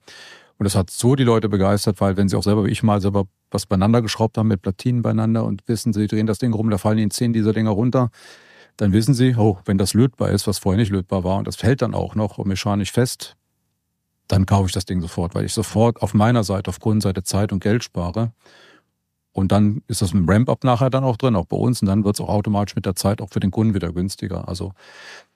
[0.58, 3.00] Und das hat so die Leute begeistert, weil wenn sie auch selber, wie ich mal,
[3.00, 6.68] selber was beieinander geschraubt haben mit Platinen beieinander und wissen, sie drehen das Ding rum,
[6.68, 8.10] da fallen ihnen zehn dieser Dinger runter,
[8.76, 11.56] dann wissen sie, oh, wenn das lötbar ist, was vorher nicht lötbar war, und das
[11.56, 13.37] fällt dann auch noch mechanisch fest,
[14.28, 17.52] dann kaufe ich das Ding sofort, weil ich sofort auf meiner Seite, auf Kundenseite Zeit
[17.52, 18.32] und Geld spare.
[19.32, 21.80] Und dann ist das mit dem Ramp-up nachher dann auch drin, auch bei uns.
[21.80, 24.48] Und dann wird es auch automatisch mit der Zeit auch für den Kunden wieder günstiger.
[24.48, 24.72] Also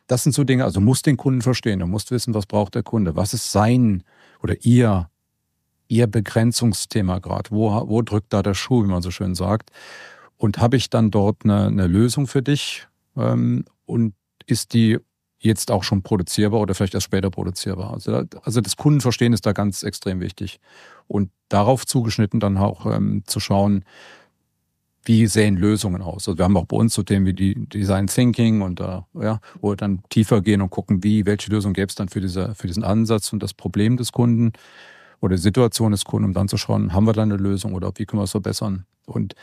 [0.07, 1.79] das sind so Dinge, also muss den Kunden verstehen.
[1.79, 3.17] Du musst wissen, was braucht der Kunde.
[3.17, 4.03] Was ist sein
[4.43, 5.09] oder ihr,
[5.89, 7.51] ihr Begrenzungsthema gerade?
[7.51, 9.71] Wo, wo drückt da der Schuh, wie man so schön sagt?
[10.37, 12.87] Und habe ich dann dort eine, eine Lösung für dich?
[13.17, 14.15] Ähm, und
[14.47, 14.99] ist die
[15.43, 17.93] jetzt auch schon produzierbar oder vielleicht erst später produzierbar.
[17.93, 20.61] Also, also das Kundenverstehen ist da ganz extrem wichtig.
[21.09, 23.85] Und darauf zugeschnitten dann auch ähm, zu schauen,
[25.05, 26.29] wie sehen Lösungen aus?
[26.29, 29.25] Also wir haben auch bei uns so Themen wie die Design Thinking und da, äh,
[29.25, 32.21] ja, wo wir dann tiefer gehen und gucken, wie, welche Lösung gäbe es dann für,
[32.21, 34.53] diese, für diesen Ansatz und das Problem des Kunden
[35.21, 38.07] oder Situation des Kunden, um dann zu schauen, haben wir da eine Lösung oder wie
[38.07, 38.87] können wir es verbessern?
[39.07, 39.35] Und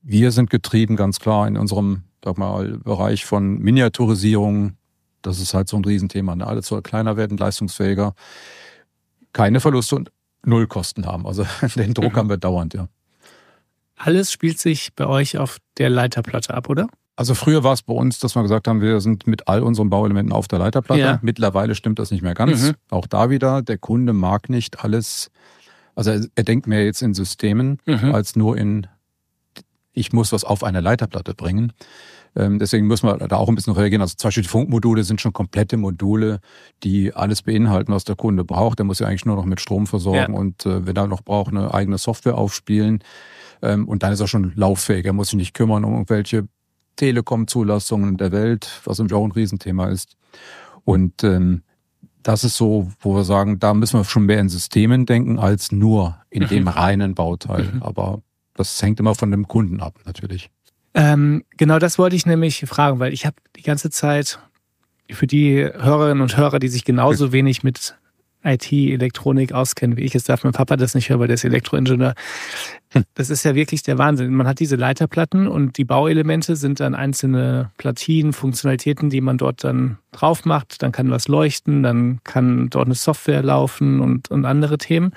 [0.00, 4.77] wir sind getrieben ganz klar in unserem, sag mal, Bereich von Miniaturisierung.
[5.22, 6.36] Das ist halt so ein Riesenthema.
[6.36, 6.46] Ne?
[6.46, 8.14] Alles soll kleiner werden, leistungsfähiger,
[9.32, 10.10] keine Verluste und
[10.44, 11.26] Nullkosten haben.
[11.26, 12.16] Also den Druck mhm.
[12.16, 12.88] haben wir dauernd, ja.
[13.96, 16.86] Alles spielt sich bei euch auf der Leiterplatte ab, oder?
[17.16, 19.90] Also früher war es bei uns, dass wir gesagt haben, wir sind mit all unseren
[19.90, 21.00] Bauelementen auf der Leiterplatte.
[21.00, 21.18] Ja.
[21.20, 22.68] Mittlerweile stimmt das nicht mehr ganz.
[22.68, 22.74] Mhm.
[22.90, 25.32] Auch da wieder, der Kunde mag nicht alles.
[25.96, 28.14] Also er, er denkt mehr jetzt in Systemen mhm.
[28.14, 28.86] als nur in,
[29.92, 31.72] ich muss was auf eine Leiterplatte bringen.
[32.38, 34.00] Ähm, deswegen müssen wir da auch ein bisschen reagieren.
[34.00, 36.38] Also zum Beispiel die Funkmodule sind schon komplette Module,
[36.84, 38.78] die alles beinhalten, was der Kunde braucht.
[38.78, 40.38] Der muss ja eigentlich nur noch mit Strom versorgen ja.
[40.38, 43.02] und äh, wenn er noch braucht, eine eigene Software aufspielen.
[43.60, 45.04] Ähm, und dann ist er schon lauffähig.
[45.04, 46.46] Er muss sich nicht kümmern um irgendwelche
[46.94, 50.16] Telekom-Zulassungen der Welt, was natürlich auch ein Riesenthema ist.
[50.84, 51.62] Und ähm,
[52.22, 55.72] das ist so, wo wir sagen, da müssen wir schon mehr in Systemen denken, als
[55.72, 56.68] nur in dem mhm.
[56.68, 57.64] reinen Bauteil.
[57.72, 57.82] Mhm.
[57.82, 58.22] Aber
[58.54, 60.50] das hängt immer von dem Kunden ab, natürlich.
[60.94, 64.38] Ähm, genau das wollte ich nämlich fragen, weil ich habe die ganze Zeit
[65.10, 67.94] für die Hörerinnen und Hörer, die sich genauso wenig mit
[68.44, 70.14] IT, Elektronik auskennen wie ich.
[70.14, 72.14] Jetzt darf mein Papa das nicht hören, weil der ist Elektroingenieur.
[72.92, 73.04] Hm.
[73.14, 74.32] Das ist ja wirklich der Wahnsinn.
[74.32, 79.64] Man hat diese Leiterplatten und die Bauelemente sind dann einzelne Platinen, Funktionalitäten, die man dort
[79.64, 80.82] dann drauf macht.
[80.82, 85.12] Dann kann was leuchten, dann kann dort eine Software laufen und, und andere Themen.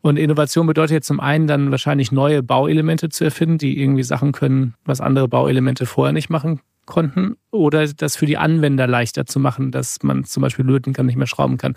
[0.00, 4.32] Und Innovation bedeutet jetzt zum einen dann wahrscheinlich neue Bauelemente zu erfinden, die irgendwie Sachen
[4.32, 9.38] können, was andere Bauelemente vorher nicht machen konnten oder das für die Anwender leichter zu
[9.38, 11.74] machen, dass man zum Beispiel löten kann, nicht mehr schrauben kann.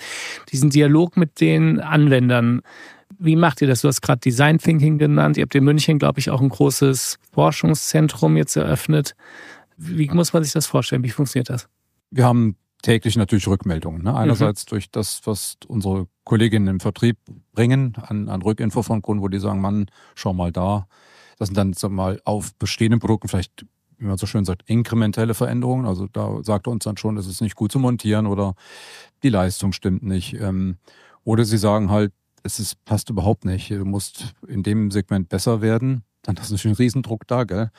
[0.52, 2.62] Diesen Dialog mit den Anwendern,
[3.20, 3.82] wie macht ihr das?
[3.82, 5.38] Du hast gerade Design Thinking genannt.
[5.38, 9.16] Ihr habt in München, glaube ich, auch ein großes Forschungszentrum jetzt eröffnet.
[9.78, 11.04] Wie muss man sich das vorstellen?
[11.04, 11.68] Wie funktioniert das?
[12.10, 14.04] Wir haben täglich natürlich Rückmeldungen.
[14.04, 14.16] Ne?
[14.16, 14.70] Einerseits mhm.
[14.70, 17.18] durch das, was unsere Kolleginnen im Vertrieb
[17.54, 20.88] bringen, an, an Rückinfo von Kunden, wo die sagen, Mann, schau mal da.
[21.38, 23.66] Das sind dann sag mal auf bestehenden Produkten vielleicht
[24.02, 25.86] wie man so schön sagt, inkrementelle Veränderungen.
[25.86, 28.56] Also da sagt er uns dann schon, es ist nicht gut zu montieren oder
[29.24, 30.34] die Leistung stimmt nicht.
[30.34, 30.78] Ähm,
[31.24, 32.12] oder sie sagen halt,
[32.44, 33.70] es ist, passt überhaupt nicht.
[33.70, 36.04] Du musst in dem Segment besser werden.
[36.24, 37.72] Dann hast du natürlich einen Riesendruck da, gell?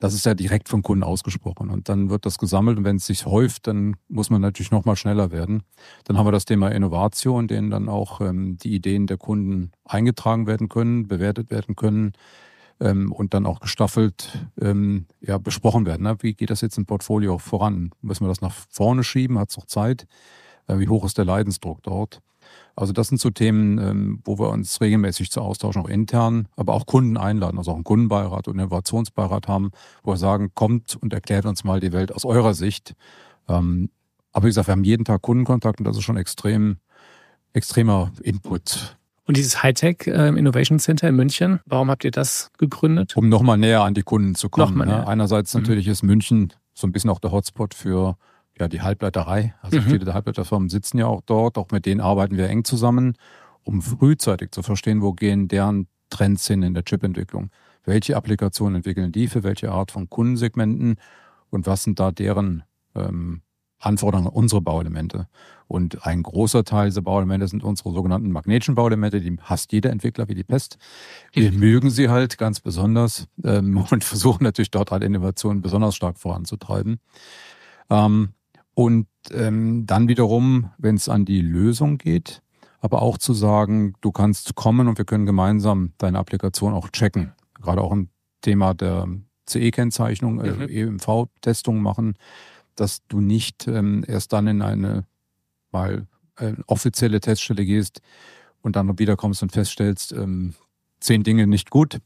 [0.00, 1.70] Das ist ja direkt vom Kunden ausgesprochen.
[1.70, 4.96] Und dann wird das gesammelt und wenn es sich häuft, dann muss man natürlich nochmal
[4.96, 5.62] schneller werden.
[6.04, 9.72] Dann haben wir das Thema Innovation, in denen dann auch ähm, die Ideen der Kunden
[9.84, 12.12] eingetragen werden können, bewertet werden können
[12.80, 16.04] ähm, und dann auch gestaffelt ähm, ja, besprochen werden.
[16.04, 16.16] Ne?
[16.20, 17.90] Wie geht das jetzt im Portfolio voran?
[18.00, 19.38] Müssen wir das nach vorne schieben?
[19.38, 20.06] Hat es noch Zeit?
[20.66, 22.22] Äh, wie hoch ist der Leidensdruck dort?
[22.76, 26.74] Also das sind so Themen, ähm, wo wir uns regelmäßig zu austauschen, auch intern, aber
[26.74, 29.70] auch Kunden einladen, also auch einen Kundenbeirat und einen Innovationsbeirat haben,
[30.02, 32.94] wo wir sagen, kommt und erklärt uns mal die Welt aus eurer Sicht.
[33.48, 33.90] Ähm,
[34.32, 36.76] aber wie gesagt, wir haben jeden Tag Kundenkontakt und das ist schon extrem,
[37.52, 38.96] extremer Input.
[39.26, 43.16] Und dieses Hightech ähm, Innovation Center in München, warum habt ihr das gegründet?
[43.16, 44.88] Um nochmal näher an die Kunden zu kommen.
[44.88, 45.06] Ne?
[45.06, 45.60] Einerseits mhm.
[45.60, 48.16] natürlich ist München so ein bisschen auch der Hotspot für
[48.60, 49.54] ja, die Halbleiterei.
[49.62, 49.84] Also mhm.
[49.84, 51.58] viele der Halbleiterfirmen sitzen ja auch dort.
[51.58, 53.16] Auch mit denen arbeiten wir eng zusammen,
[53.64, 57.50] um frühzeitig zu verstehen, wo gehen deren Trends hin in der Chipentwicklung.
[57.84, 60.96] Welche Applikationen entwickeln die für welche Art von Kundensegmenten
[61.50, 62.62] und was sind da deren
[62.94, 63.42] ähm,
[63.80, 65.26] Anforderungen an unsere Bauelemente.
[65.66, 70.28] Und ein großer Teil dieser Bauelemente sind unsere sogenannten magnetischen Bauelemente, die hasst jeder Entwickler
[70.28, 70.78] wie die Pest.
[71.32, 76.18] Wir mögen sie halt ganz besonders ähm, und versuchen natürlich dort halt Innovationen besonders stark
[76.18, 77.00] voranzutreiben.
[77.88, 78.30] Ähm,
[78.80, 82.42] und ähm, dann wiederum, wenn es an die Lösung geht,
[82.80, 87.32] aber auch zu sagen, du kannst kommen und wir können gemeinsam deine Applikation auch checken.
[87.60, 88.08] Gerade auch ein
[88.40, 89.06] Thema der
[89.48, 90.68] CE-Kennzeichnung, äh, mhm.
[90.68, 92.14] EMV-Testung machen
[92.80, 95.04] dass du nicht ähm, erst dann in eine
[95.70, 98.00] mal äh, offizielle Teststelle gehst
[98.62, 100.54] und dann wiederkommst und feststellst, ähm,
[100.98, 102.00] zehn Dinge nicht gut,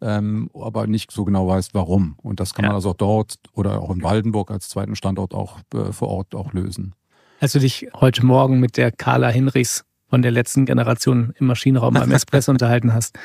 [0.00, 2.16] ähm, aber nicht so genau weißt, warum.
[2.22, 2.70] Und das kann ja.
[2.70, 6.52] man also dort oder auch in Waldenburg als zweiten Standort auch äh, vor Ort auch
[6.52, 6.94] lösen.
[7.40, 11.94] Als du dich heute Morgen mit der Carla Hinrichs von der letzten Generation im Maschinenraum
[11.94, 13.18] beim Espresso unterhalten hast,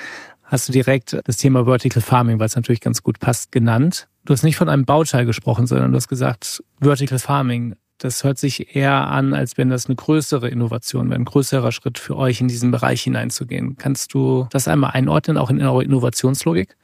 [0.44, 4.08] hast du direkt das Thema Vertical Farming, weil es natürlich ganz gut passt, genannt.
[4.26, 7.76] Du hast nicht von einem Bauteil gesprochen, sondern du hast gesagt Vertical Farming.
[7.98, 12.00] Das hört sich eher an, als wenn das eine größere Innovation wäre, ein größerer Schritt
[12.00, 13.78] für euch in diesen Bereich hineinzugehen.
[13.78, 16.76] Kannst du das einmal einordnen, auch in eurer Innovationslogik?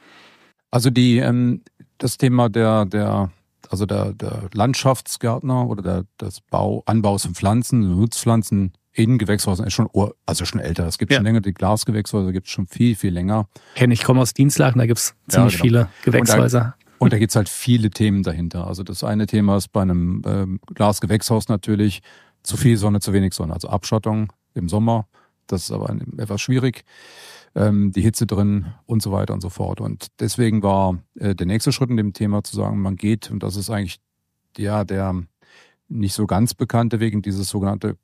[0.71, 1.61] Also die, ähm,
[1.97, 3.31] das Thema der, der,
[3.69, 9.73] also der, der Landschaftsgärtner oder der, des Bau, Anbaus von Pflanzen, Nutzpflanzen in Gewächshäusern ist
[9.73, 9.89] schon,
[10.25, 10.85] also schon älter.
[10.85, 11.17] Es gibt ja.
[11.17, 13.47] schon länger, die Glasgewächshäuser gibt es schon viel, viel länger.
[13.75, 15.61] Kenne ich, komme aus Dienstlagen, da gibt es ziemlich ja, genau.
[15.61, 16.75] viele Gewächshäuser.
[16.99, 18.67] Und da gibt's halt viele Themen dahinter.
[18.67, 22.01] Also das eine Thema ist bei einem ähm, Glasgewächshaus natürlich
[22.43, 23.53] zu viel Sonne, zu wenig Sonne.
[23.53, 25.07] Also Abschattung im Sommer,
[25.47, 26.83] das ist aber etwas schwierig.
[27.55, 29.81] Ähm, die Hitze drin und so weiter und so fort.
[29.81, 33.41] Und deswegen war äh, der nächste Schritt in dem Thema zu sagen, man geht, und
[33.41, 33.99] das ist eigentlich
[34.57, 35.23] ja der
[35.87, 37.97] nicht so ganz bekannte wegen dieses sogenannte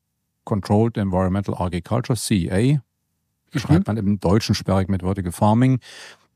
[0.46, 2.82] Controlled Environmental Agriculture, CEA,
[3.54, 3.60] mhm.
[3.60, 5.80] schreibt man im Deutschen sperrig mit Vertical Farming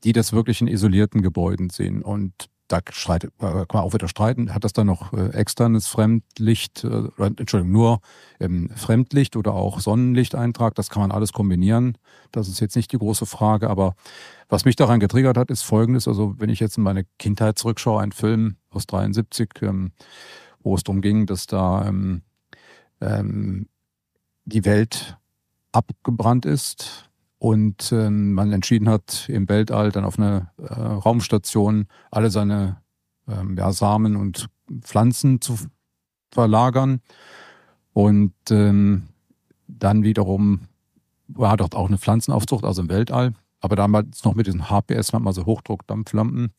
[0.04, 2.02] die das wirklich in isolierten Gebäuden sehen.
[2.02, 5.88] Und da streitet, äh, kann man auch wieder streiten, hat das dann noch äh, externes
[5.88, 8.00] Fremdlicht, äh, Entschuldigung, nur
[8.40, 11.98] ähm, Fremdlicht oder auch Sonnenlichteintrag, das kann man alles kombinieren.
[12.32, 13.96] Das ist jetzt nicht die große Frage, aber
[14.48, 18.02] was mich daran getriggert hat, ist folgendes, also wenn ich jetzt in meine Kindheit zurückschaue,
[18.02, 19.92] ein Film aus 73, ähm,
[20.62, 22.22] wo es darum ging, dass da ähm,
[23.02, 23.68] ähm,
[24.46, 25.18] die Welt
[25.72, 27.09] abgebrannt ist,
[27.39, 32.82] und ähm, man entschieden hat, im Weltall dann auf eine äh, Raumstation alle seine
[33.30, 34.49] ähm, ja, Samen und
[34.82, 35.58] Pflanzen zu
[36.32, 36.99] verlagern.
[37.93, 39.08] Und ähm,
[39.67, 40.62] dann wiederum
[41.30, 43.34] war dort auch eine Pflanzenaufzucht, also im Weltall.
[43.62, 46.52] Aber damals noch mit diesen HPS, also Hochdruckdampflampen.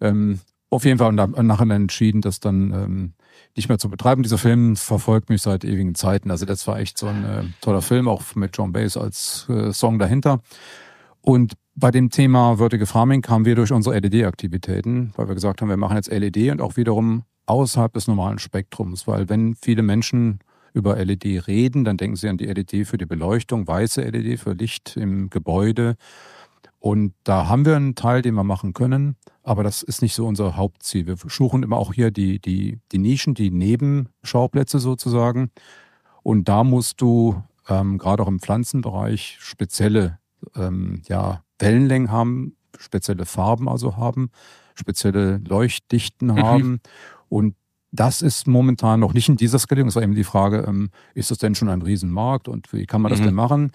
[0.00, 3.14] Ähm, auf jeden Fall und dann nachher entschieden, dass dann ähm,
[3.56, 4.22] nicht mehr zu betreiben.
[4.22, 6.30] Dieser Film verfolgt mich seit ewigen Zeiten.
[6.30, 9.72] Also das war echt so ein äh, toller Film, auch mit John Bass als äh,
[9.72, 10.40] Song dahinter.
[11.20, 15.68] Und bei dem Thema Vertical Farming kamen wir durch unsere LED-Aktivitäten, weil wir gesagt haben,
[15.68, 20.40] wir machen jetzt LED und auch wiederum außerhalb des normalen Spektrums, weil wenn viele Menschen
[20.72, 24.52] über LED reden, dann denken sie an die LED für die Beleuchtung, weiße LED für
[24.52, 25.96] Licht im Gebäude.
[26.84, 29.16] Und da haben wir einen Teil, den wir machen können.
[29.42, 31.06] Aber das ist nicht so unser Hauptziel.
[31.06, 35.50] Wir suchen immer auch hier die, die, die Nischen, die Nebenschauplätze sozusagen.
[36.22, 40.18] Und da musst du ähm, gerade auch im Pflanzenbereich spezielle
[40.56, 44.30] ähm, ja, Wellenlängen haben, spezielle Farben also haben,
[44.74, 46.42] spezielle Leuchtdichten mhm.
[46.42, 46.80] haben.
[47.30, 47.54] Und
[47.92, 49.88] das ist momentan noch nicht in dieser Skalierung.
[49.88, 53.00] Es war eben die Frage, ähm, ist das denn schon ein Riesenmarkt und wie kann
[53.00, 53.24] man das mhm.
[53.24, 53.72] denn machen?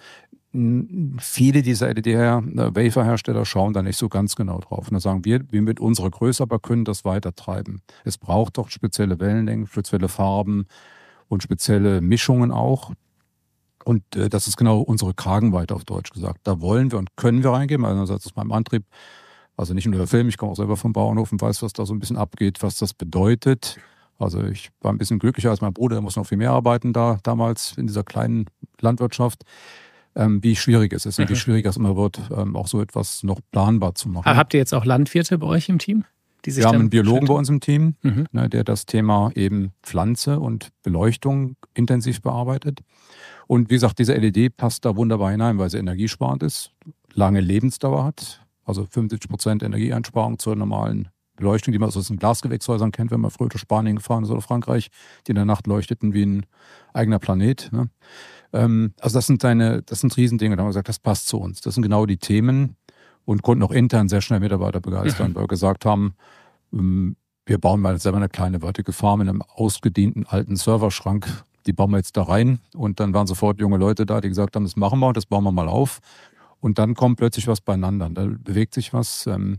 [0.52, 4.88] Viele dieser LDR-Wafer-Hersteller schauen da nicht so ganz genau drauf.
[4.88, 7.82] Und da sagen wir, wir mit unserer Größe aber können das weiter treiben.
[8.04, 10.66] Es braucht doch spezielle Wellenlängen, spezielle Farben
[11.28, 12.92] und spezielle Mischungen auch.
[13.84, 16.40] Und äh, das ist genau unsere Kragenweite auf Deutsch gesagt.
[16.42, 17.84] Da wollen wir und können wir reingehen.
[17.84, 18.84] Einerseits aus meinem Antrieb,
[19.56, 21.86] also nicht nur der Film, ich komme auch selber vom Bauernhof und weiß, was da
[21.86, 23.78] so ein bisschen abgeht, was das bedeutet.
[24.18, 26.92] Also ich war ein bisschen glücklicher als mein Bruder, der muss noch viel mehr arbeiten
[26.92, 28.46] da damals in dieser kleinen
[28.80, 29.44] Landwirtschaft
[30.14, 31.38] ähm, wie schwierig es ist und wie mhm.
[31.38, 34.24] schwierig es immer wird, ähm, auch so etwas noch planbar zu machen.
[34.36, 36.04] Habt ihr jetzt auch Landwirte bei euch im Team?
[36.42, 38.26] Wir haben einen Biologen bei uns im Team, mhm.
[38.32, 42.80] ne, der das Thema eben Pflanze und Beleuchtung intensiv bearbeitet.
[43.46, 46.72] Und wie gesagt, diese LED passt da wunderbar hinein, weil sie energiesparend ist,
[47.12, 52.92] lange Lebensdauer hat, also 75 Prozent Energieeinsparung zur normalen Beleuchtung, die man aus den Glasgewächshäusern
[52.92, 54.88] kennt, wenn man früher durch Spanien gefahren ist oder Frankreich,
[55.26, 56.46] die in der Nacht leuchteten wie ein
[56.92, 57.70] eigener Planet.
[57.72, 57.88] Ne?
[58.52, 60.56] Ähm, also das sind deine, das sind Riesendinge.
[60.56, 61.60] Da haben wir gesagt, das passt zu uns.
[61.60, 62.76] Das sind genau die Themen
[63.24, 65.34] und konnten auch intern sehr schnell Mitarbeiter begeistern, mhm.
[65.36, 66.14] weil wir gesagt haben,
[66.72, 71.26] ähm, wir bauen mal selber eine kleine Vertical Farm in einem ausgedienten alten Serverschrank.
[71.66, 72.60] Die bauen wir jetzt da rein.
[72.74, 75.44] Und dann waren sofort junge Leute da, die gesagt haben, das machen wir, das bauen
[75.44, 76.00] wir mal auf.
[76.60, 78.08] Und dann kommt plötzlich was beieinander.
[78.10, 79.26] Da bewegt sich was.
[79.26, 79.58] Ähm,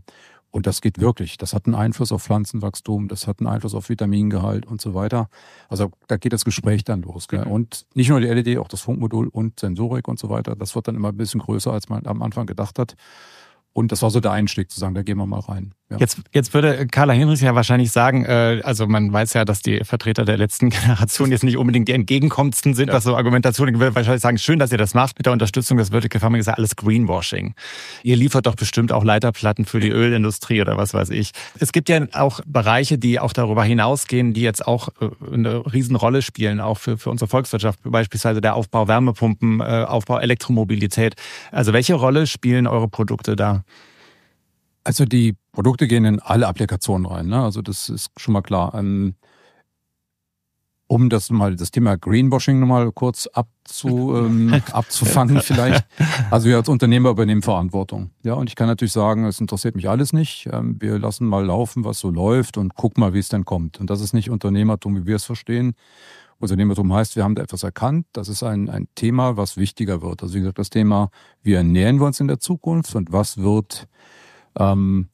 [0.52, 1.38] und das geht wirklich.
[1.38, 5.28] Das hat einen Einfluss auf Pflanzenwachstum, das hat einen Einfluss auf Vitamingehalt und so weiter.
[5.68, 7.26] Also da geht das Gespräch dann los.
[7.26, 7.46] Gell?
[7.46, 7.50] Mhm.
[7.50, 10.54] Und nicht nur die LED, auch das Funkmodul und Sensorik und so weiter.
[10.54, 12.94] Das wird dann immer ein bisschen größer, als man am Anfang gedacht hat.
[13.72, 15.74] Und das war so der Einstieg, zu sagen, da gehen wir mal rein.
[15.92, 15.98] Ja.
[15.98, 19.84] Jetzt, jetzt würde Carla Hinrichs ja wahrscheinlich sagen, äh, also man weiß ja, dass die
[19.84, 22.94] Vertreter der letzten Generation jetzt nicht unbedingt die entgegenkommendsten sind, ja.
[22.94, 25.76] was so Argumentationen, ich würde wahrscheinlich sagen, schön, dass ihr das macht mit der Unterstützung
[25.76, 27.54] des Vertical Farming, ist ja alles Greenwashing.
[28.02, 31.32] Ihr liefert doch bestimmt auch Leiterplatten für die Ölindustrie oder was weiß ich.
[31.58, 36.22] Es gibt ja auch Bereiche, die auch darüber hinausgehen, die jetzt auch äh, eine Riesenrolle
[36.22, 41.14] spielen, auch für, für unsere Volkswirtschaft, beispielsweise der Aufbau Wärmepumpen, äh, Aufbau Elektromobilität.
[41.50, 43.64] Also welche Rolle spielen eure Produkte da?
[44.84, 47.42] Also die Produkte gehen in alle Applikationen rein, ne?
[47.42, 48.74] Also das ist schon mal klar.
[48.74, 49.14] Ähm,
[50.92, 55.86] um das mal das Thema Greenwashing nochmal kurz abzu, ähm, abzufangen vielleicht.
[56.30, 58.10] Also wir als Unternehmer übernehmen Verantwortung.
[58.22, 60.50] Ja, und ich kann natürlich sagen, es interessiert mich alles nicht.
[60.52, 63.80] Ähm, wir lassen mal laufen, was so läuft und gucken mal, wie es denn kommt.
[63.80, 65.74] Und das ist nicht Unternehmertum, wie wir es verstehen.
[66.40, 68.06] Unternehmertum heißt, wir haben da etwas erkannt.
[68.12, 70.22] Das ist ein, ein Thema, was wichtiger wird.
[70.22, 71.08] Also wie gesagt, das Thema,
[71.42, 73.88] wie ernähren wir uns in der Zukunft und was wird
[74.58, 75.08] ähm,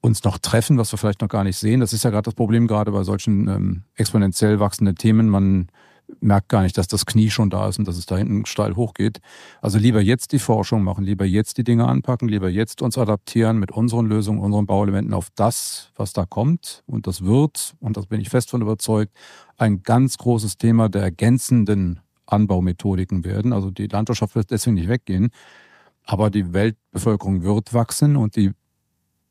[0.00, 1.80] uns noch treffen, was wir vielleicht noch gar nicht sehen.
[1.80, 5.28] Das ist ja gerade das Problem gerade bei solchen ähm, exponentiell wachsenden Themen.
[5.30, 5.68] Man
[6.20, 8.76] merkt gar nicht, dass das Knie schon da ist und dass es da hinten steil
[8.76, 9.20] hochgeht.
[9.60, 13.58] Also lieber jetzt die Forschung machen, lieber jetzt die Dinge anpacken, lieber jetzt uns adaptieren
[13.58, 16.82] mit unseren Lösungen, unseren Bauelementen auf das, was da kommt.
[16.86, 19.12] Und das wird, und das bin ich fest von überzeugt,
[19.56, 23.52] ein ganz großes Thema der ergänzenden Anbaumethodiken werden.
[23.52, 25.30] Also die Landwirtschaft wird deswegen nicht weggehen,
[26.04, 28.52] aber die Weltbevölkerung wird wachsen und die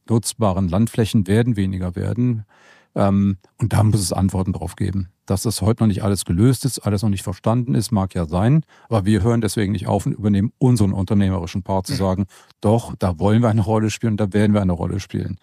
[0.09, 2.45] nutzbaren Landflächen werden weniger werden.
[2.95, 5.09] Ähm, und da muss es Antworten drauf geben.
[5.25, 8.25] Dass das heute noch nicht alles gelöst ist, alles noch nicht verstanden ist, mag ja
[8.25, 8.63] sein.
[8.89, 12.25] Aber wir hören deswegen nicht auf und übernehmen unseren unternehmerischen Part zu sagen,
[12.59, 15.37] doch, da wollen wir eine Rolle spielen, da werden wir eine Rolle spielen.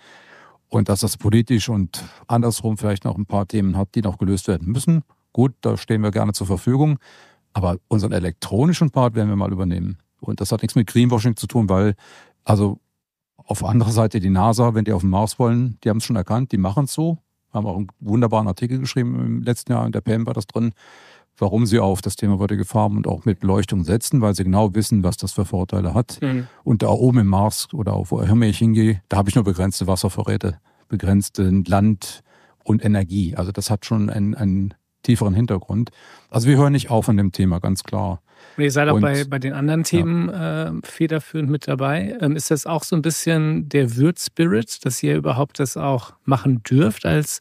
[0.69, 4.47] Und dass das politisch und andersrum vielleicht noch ein paar Themen hat, die noch gelöst
[4.47, 5.03] werden müssen.
[5.33, 6.99] Gut, da stehen wir gerne zur Verfügung.
[7.53, 9.99] Aber unseren elektronischen Part werden wir mal übernehmen.
[10.21, 11.95] Und das hat nichts mit Greenwashing zu tun, weil,
[12.45, 12.79] also
[13.45, 16.17] auf anderer Seite die NASA, wenn die auf den Mars wollen, die haben es schon
[16.17, 17.19] erkannt, die machen es so.
[17.53, 20.73] Haben auch einen wunderbaren Artikel geschrieben im letzten Jahr, in der PM war das drin,
[21.37, 24.75] warum sie auf das Thema würdige Farben und auch mit Beleuchtung setzen, weil sie genau
[24.75, 26.19] wissen, was das für Vorteile hat.
[26.23, 26.47] Mhm.
[26.63, 29.45] Und da oben im Mars oder auch wo immer ich hingehe, da habe ich nur
[29.45, 32.23] begrenzte Wasservorräte, begrenzte Land
[32.63, 33.35] und Energie.
[33.37, 35.91] Also das hat schon einen, einen tieferen Hintergrund.
[36.29, 38.21] Also wir hören nicht auf an dem Thema, ganz klar.
[38.57, 40.69] Und ihr seid auch bei, bei den anderen Themen ja.
[40.69, 42.17] äh, federführend mit dabei.
[42.21, 46.63] Ähm, ist das auch so ein bisschen der Wirt-Spirit, dass ihr überhaupt das auch machen
[46.63, 47.41] dürft als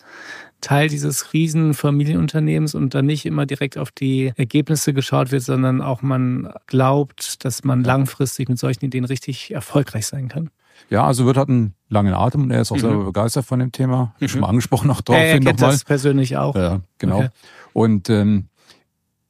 [0.61, 5.81] Teil dieses riesen Familienunternehmens und dann nicht immer direkt auf die Ergebnisse geschaut wird, sondern
[5.81, 10.49] auch man glaubt, dass man langfristig mit solchen Ideen richtig erfolgreich sein kann?
[10.89, 12.81] Ja, also Wirt hat einen langen Atem und er ist auch mhm.
[12.81, 14.13] selber begeistert von dem Thema.
[14.19, 14.27] Mhm.
[14.27, 15.17] Schon mal angesprochen auch drauf.
[15.17, 16.55] Er kennt das persönlich auch.
[16.55, 17.17] Ja, genau.
[17.17, 17.29] Okay.
[17.73, 18.48] Und ähm,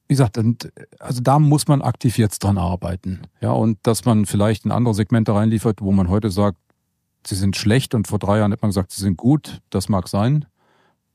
[0.09, 0.39] wie gesagt,
[0.99, 3.21] also da muss man aktiv jetzt dran arbeiten.
[3.41, 6.57] Ja, und dass man vielleicht in andere Segmente reinliefert, wo man heute sagt,
[7.27, 10.07] sie sind schlecht und vor drei Jahren hat man gesagt, sie sind gut, das mag
[10.07, 10.45] sein.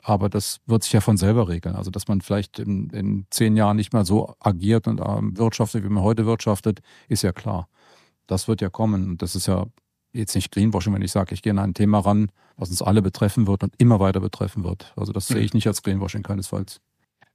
[0.00, 1.74] Aber das wird sich ja von selber regeln.
[1.74, 5.82] Also, dass man vielleicht in, in zehn Jahren nicht mehr so agiert und ähm, wirtschaftet,
[5.82, 7.68] wie man heute wirtschaftet, ist ja klar.
[8.28, 9.08] Das wird ja kommen.
[9.08, 9.66] Und das ist ja
[10.12, 13.02] jetzt nicht Greenwashing, wenn ich sage, ich gehe an ein Thema ran, was uns alle
[13.02, 14.92] betreffen wird und immer weiter betreffen wird.
[14.94, 15.44] Also das sehe mhm.
[15.44, 16.80] ich nicht als Greenwashing keinesfalls.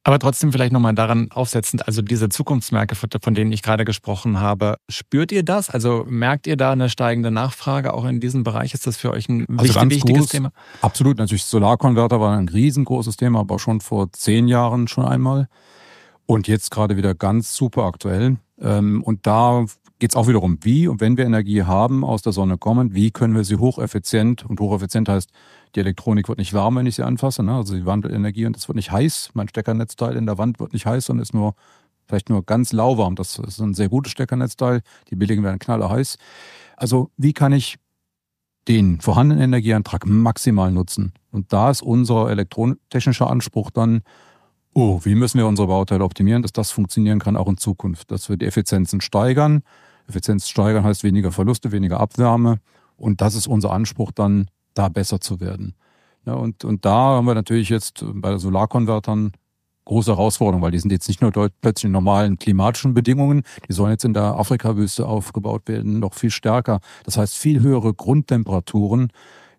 [0.10, 4.78] Aber trotzdem vielleicht nochmal daran aufsetzend, also diese Zukunftsmärkte, von denen ich gerade gesprochen habe,
[4.90, 5.70] spürt ihr das?
[5.70, 8.74] Also merkt ihr da eine steigende Nachfrage auch in diesem Bereich?
[8.74, 10.52] Ist das für euch ein also wichtig, wichtiges groß, Thema?
[10.82, 15.48] Absolut, natürlich Solarkonverter war ein riesengroßes Thema, aber schon vor zehn Jahren schon einmal.
[16.26, 18.38] Und jetzt gerade wieder ganz super aktuell.
[18.60, 19.66] Ähm, und da
[20.00, 23.12] geht es auch wiederum, wie und wenn wir Energie haben, aus der Sonne kommen, wie
[23.12, 25.30] können wir sie hocheffizient, und hocheffizient heißt,
[25.76, 27.56] die Elektronik wird nicht warm, wenn ich sie anfasse, ne?
[27.56, 29.32] also sie wandelt Energie und es wird nicht heiß.
[29.34, 31.56] Mein Steckernetzteil in der Wand wird nicht heiß, sondern ist nur
[32.08, 33.16] vielleicht nur ganz lauwarm.
[33.16, 34.82] Das ist ein sehr gutes Steckernetzteil.
[35.10, 36.18] Die billigen werden knallerheiß.
[36.76, 37.78] Also wie kann ich
[38.68, 41.14] den vorhandenen Energieantrag maximal nutzen?
[41.32, 44.02] Und da ist unser elektrotechnischer Anspruch dann,
[44.74, 48.28] oh, wie müssen wir unsere Bauteile optimieren, dass das funktionieren kann auch in Zukunft, dass
[48.28, 49.62] wir die Effizienzen steigern,
[50.10, 52.60] Effizienz steigern heißt weniger Verluste, weniger Abwärme.
[52.98, 55.76] Und das ist unser Anspruch dann, da besser zu werden.
[56.26, 59.32] Ja, und, und da haben wir natürlich jetzt bei Solarkonvertern
[59.86, 63.92] große Herausforderungen, weil die sind jetzt nicht nur plötzlich in normalen klimatischen Bedingungen, die sollen
[63.92, 66.80] jetzt in der Afrikawüste aufgebaut werden, noch viel stärker.
[67.06, 69.12] Das heißt, viel höhere Grundtemperaturen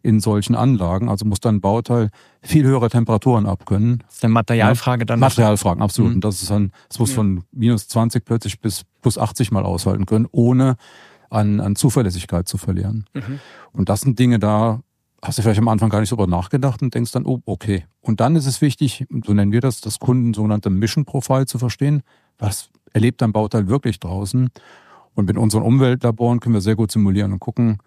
[0.02, 1.08] in solchen Anlagen.
[1.08, 2.10] Also muss dann ein Bauteil
[2.42, 4.04] viel höhere Temperaturen abkönnen.
[4.06, 5.20] Das ist eine Materialfrage dann.
[5.20, 6.10] Materialfragen, absolut.
[6.10, 6.16] Mhm.
[6.16, 10.06] Und das ist dann, es muss von minus 20 plötzlich bis plus 80 mal aushalten
[10.06, 10.76] können, ohne
[11.28, 13.06] an, an Zuverlässigkeit zu verlieren.
[13.14, 13.40] Mhm.
[13.72, 14.80] Und das sind Dinge, da
[15.22, 17.84] hast du vielleicht am Anfang gar nicht so darüber nachgedacht und denkst dann, oh, okay.
[18.00, 21.58] Und dann ist es wichtig, so nennen wir das, das Kunden sogenannte Mission Profile zu
[21.58, 22.02] verstehen.
[22.38, 24.50] Was erlebt ein Bauteil wirklich draußen?
[25.14, 27.78] Und mit unseren Umweltlaboren können wir sehr gut simulieren und gucken,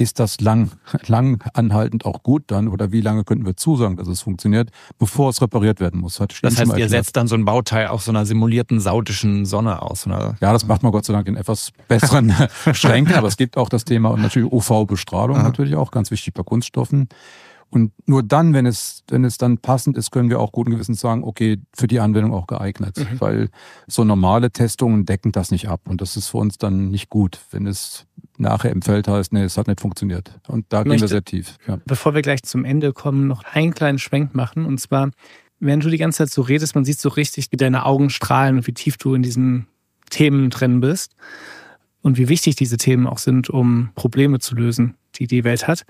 [0.00, 0.70] ist das lang,
[1.06, 5.30] lang anhaltend auch gut dann oder wie lange könnten wir zusagen, dass es funktioniert, bevor
[5.30, 6.20] es repariert werden muss?
[6.20, 9.82] Hat das heißt, ihr setzt dann so ein Bauteil auf so einer simulierten saudischen Sonne
[9.82, 10.06] aus?
[10.06, 10.36] Oder?
[10.40, 12.32] Ja, das macht man Gott sei Dank in etwas besseren
[12.72, 16.42] Schränken, aber es gibt auch das Thema und natürlich UV-Bestrahlung natürlich auch, ganz wichtig bei
[16.42, 17.08] Kunststoffen.
[17.70, 21.00] Und nur dann, wenn es, wenn es dann passend ist, können wir auch guten Gewissens
[21.00, 22.96] sagen, okay, für die Anwendung auch geeignet.
[22.98, 23.20] Mhm.
[23.20, 23.48] Weil
[23.86, 25.82] so normale Testungen decken das nicht ab.
[25.88, 28.06] Und das ist für uns dann nicht gut, wenn es
[28.40, 30.40] nachher im Feld heißt, nee, es hat nicht funktioniert.
[30.48, 31.56] Und da gehen wir sehr tief.
[31.66, 31.78] Ja.
[31.86, 34.64] Bevor wir gleich zum Ende kommen, noch einen kleinen Schwenk machen.
[34.64, 35.10] Und zwar,
[35.58, 38.56] wenn du die ganze Zeit so redest, man sieht so richtig, wie deine Augen strahlen
[38.56, 39.66] und wie tief du in diesen
[40.10, 41.14] Themen drin bist.
[42.02, 45.84] Und wie wichtig diese Themen auch sind, um Probleme zu lösen, die die Welt hat.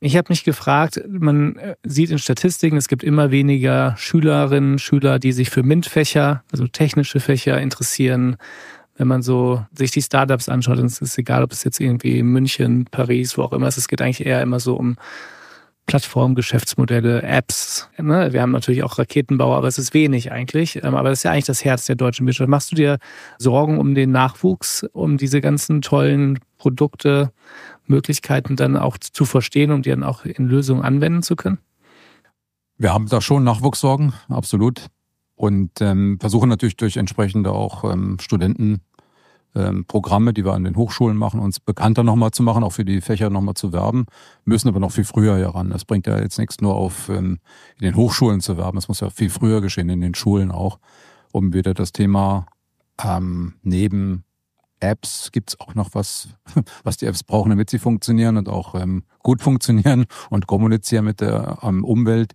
[0.00, 5.18] Ich habe mich gefragt, man äh, sieht in Statistiken, es gibt immer weniger Schülerinnen, Schüler,
[5.18, 8.36] die sich für MINT-Fächer, also technische Fächer interessieren.
[8.96, 12.86] Wenn man so sich die Startups anschaut, ist es egal, ob es jetzt irgendwie München,
[12.90, 14.96] Paris, wo auch immer ist, es geht eigentlich eher immer so um
[15.86, 17.90] Plattformen, Geschäftsmodelle, Apps.
[17.98, 18.32] Ne?
[18.32, 20.82] Wir haben natürlich auch Raketenbauer, aber es ist wenig eigentlich.
[20.82, 22.48] Ähm, aber das ist ja eigentlich das Herz der deutschen Wirtschaft.
[22.48, 22.98] Machst du dir
[23.38, 27.32] Sorgen um den Nachwuchs, um diese ganzen tollen Produkte,
[27.86, 31.58] Möglichkeiten dann auch zu verstehen, um die dann auch in Lösungen anwenden zu können?
[32.78, 34.86] Wir haben da schon Nachwuchssorgen, absolut.
[35.36, 38.82] Und ähm, versuchen natürlich durch entsprechende auch ähm, Studenten
[39.56, 43.00] ähm, die wir an den Hochschulen machen, uns bekannter nochmal zu machen, auch für die
[43.00, 44.06] Fächer nochmal zu werben,
[44.44, 45.70] müssen aber noch viel früher heran.
[45.70, 47.38] Das bringt ja jetzt nichts nur auf ähm,
[47.78, 50.78] in den Hochschulen zu werben, das muss ja viel früher geschehen, in den Schulen auch,
[51.32, 52.46] um wieder das Thema
[53.02, 54.24] ähm, neben
[54.80, 56.28] Apps gibt's auch noch was,
[56.84, 61.20] was die Apps brauchen, damit sie funktionieren und auch ähm, gut funktionieren und kommunizieren mit
[61.20, 62.34] der ähm, Umwelt,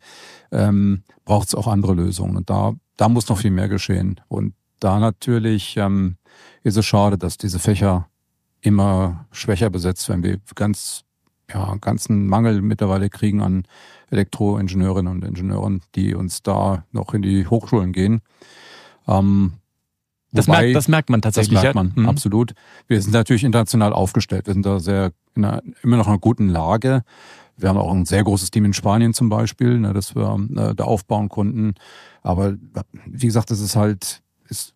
[0.52, 2.38] ähm, braucht es auch andere Lösungen.
[2.38, 4.20] Und da, da muss noch viel mehr geschehen.
[4.28, 6.18] Und da natürlich ähm,
[6.64, 8.10] ist es schade, dass diese Fächer
[8.60, 10.22] immer schwächer besetzt werden.
[10.22, 11.06] Wir ganz,
[11.50, 13.64] ja, ganzen Mangel mittlerweile kriegen an
[14.10, 18.20] Elektroingenieurinnen und Ingenieuren, die uns da noch in die Hochschulen gehen.
[19.08, 19.54] Ähm,
[20.34, 21.54] das, wobei, merkt, das merkt man tatsächlich.
[21.54, 22.02] Das merkt man, ja?
[22.02, 22.10] mhm.
[22.10, 22.54] absolut.
[22.88, 24.46] Wir sind natürlich international aufgestellt.
[24.48, 27.04] Wir sind da sehr in einer, immer noch in einer guten Lage.
[27.60, 30.76] Wir haben auch ein sehr großes Team in Spanien zum Beispiel, ne, das wir äh,
[30.76, 31.76] da aufbauen konnten.
[32.22, 32.56] Aber
[33.06, 34.74] wie gesagt, das ist halt ist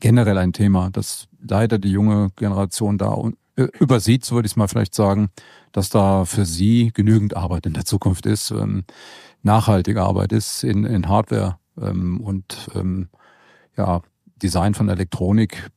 [0.00, 3.16] generell ein Thema, dass leider die junge Generation da
[3.56, 5.30] äh, übersieht, so würde ich es mal vielleicht sagen,
[5.72, 8.84] dass da für sie genügend Arbeit in der Zukunft ist, ähm,
[9.42, 13.08] nachhaltige Arbeit ist in, in Hardware ähm, und ähm,
[13.76, 14.02] ja,
[14.42, 15.70] Design von Elektronik,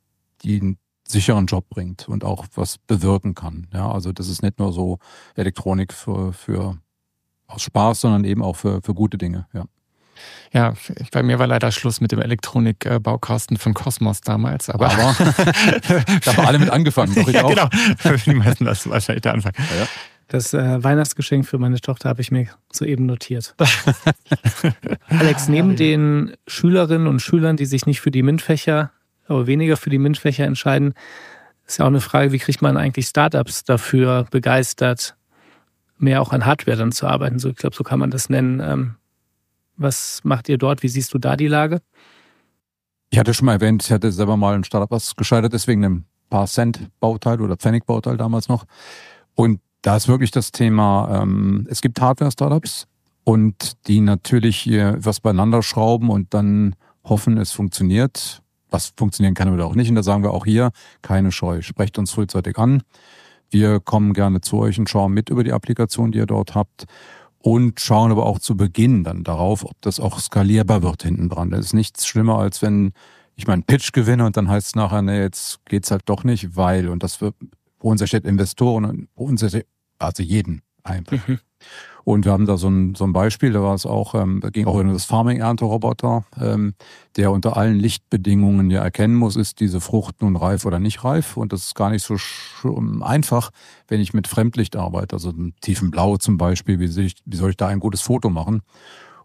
[0.43, 0.78] die
[1.10, 3.68] sicheren Job bringt und auch was bewirken kann.
[3.74, 4.99] Ja, also das ist nicht nur so
[5.36, 6.78] Elektronik für, für
[7.47, 9.47] aus Spaß, sondern eben auch für, für gute Dinge.
[9.53, 9.66] Ja.
[10.51, 10.74] Ja,
[11.12, 14.70] bei mir war leider Schluss mit dem Elektronikbaukasten von Cosmos damals.
[14.70, 15.16] Aber, aber
[16.26, 17.16] da haben alle mit angefangen.
[17.16, 17.49] Doch ich ja, auch.
[17.49, 17.70] genau.
[18.26, 19.53] Die meisten das ist wahrscheinlich der Anfang.
[19.57, 19.88] Ja, ja.
[20.28, 23.55] Das äh, Weihnachtsgeschenk für meine Tochter habe ich mir soeben notiert.
[25.07, 28.91] Alex, neben den Schülerinnen und Schülern, die sich nicht für die MINT-Fächer,
[29.30, 30.93] aber weniger für die MINT-Fächer entscheiden,
[31.65, 35.15] ist ja auch eine Frage, wie kriegt man eigentlich Startups dafür begeistert,
[35.97, 37.39] mehr auch an Hardware dann zu arbeiten?
[37.39, 38.59] So, ich glaube, so kann man das nennen.
[38.59, 38.95] Ähm,
[39.77, 40.84] was macht ihr dort?
[40.84, 41.82] Wie siehst du da die Lage?
[43.11, 45.86] Ich hatte schon mal erwähnt, ich hatte selber mal ein Startup, was gescheitert ist wegen
[45.86, 48.65] einem paar Cent Bauteil oder Pfennig Bauteil damals noch.
[49.36, 52.88] Und da ist wirklich das Thema, ähm, es gibt Hardware-Startups
[53.23, 58.41] und die natürlich hier was beieinander schrauben und dann hoffen, es funktioniert.
[58.70, 59.89] Was funktionieren kann oder auch nicht.
[59.89, 62.84] Und da sagen wir auch hier, keine Scheu, sprecht uns frühzeitig an.
[63.49, 66.86] Wir kommen gerne zu euch und schauen mit über die Applikation, die ihr dort habt
[67.39, 71.49] und schauen aber auch zu Beginn dann darauf, ob das auch skalierbar wird hinten dran.
[71.49, 72.93] Das ist nichts schlimmer, als wenn
[73.36, 76.55] ich meinen Pitch gewinne und dann heißt es nachher, nee, jetzt geht's halt doch nicht,
[76.57, 79.43] weil, und das wird, bei uns steht Investoren und bei uns
[79.97, 81.28] also jeden einfach.
[81.28, 81.39] Mhm.
[82.04, 84.50] Und wir haben da so ein, so ein Beispiel, da war es auch, ähm, da
[84.50, 86.74] ging auch um das Farming-Ernteroboter, ähm,
[87.18, 91.38] der unter allen Lichtbedingungen ja erkennen muss, ist diese Frucht nun reif oder nicht reif.
[91.38, 92.16] Und das ist gar nicht so
[93.02, 93.52] einfach,
[93.88, 97.38] wenn ich mit Fremdlicht arbeite, also einem tiefen Blau zum Beispiel, wie soll, ich, wie
[97.38, 98.62] soll ich da ein gutes Foto machen?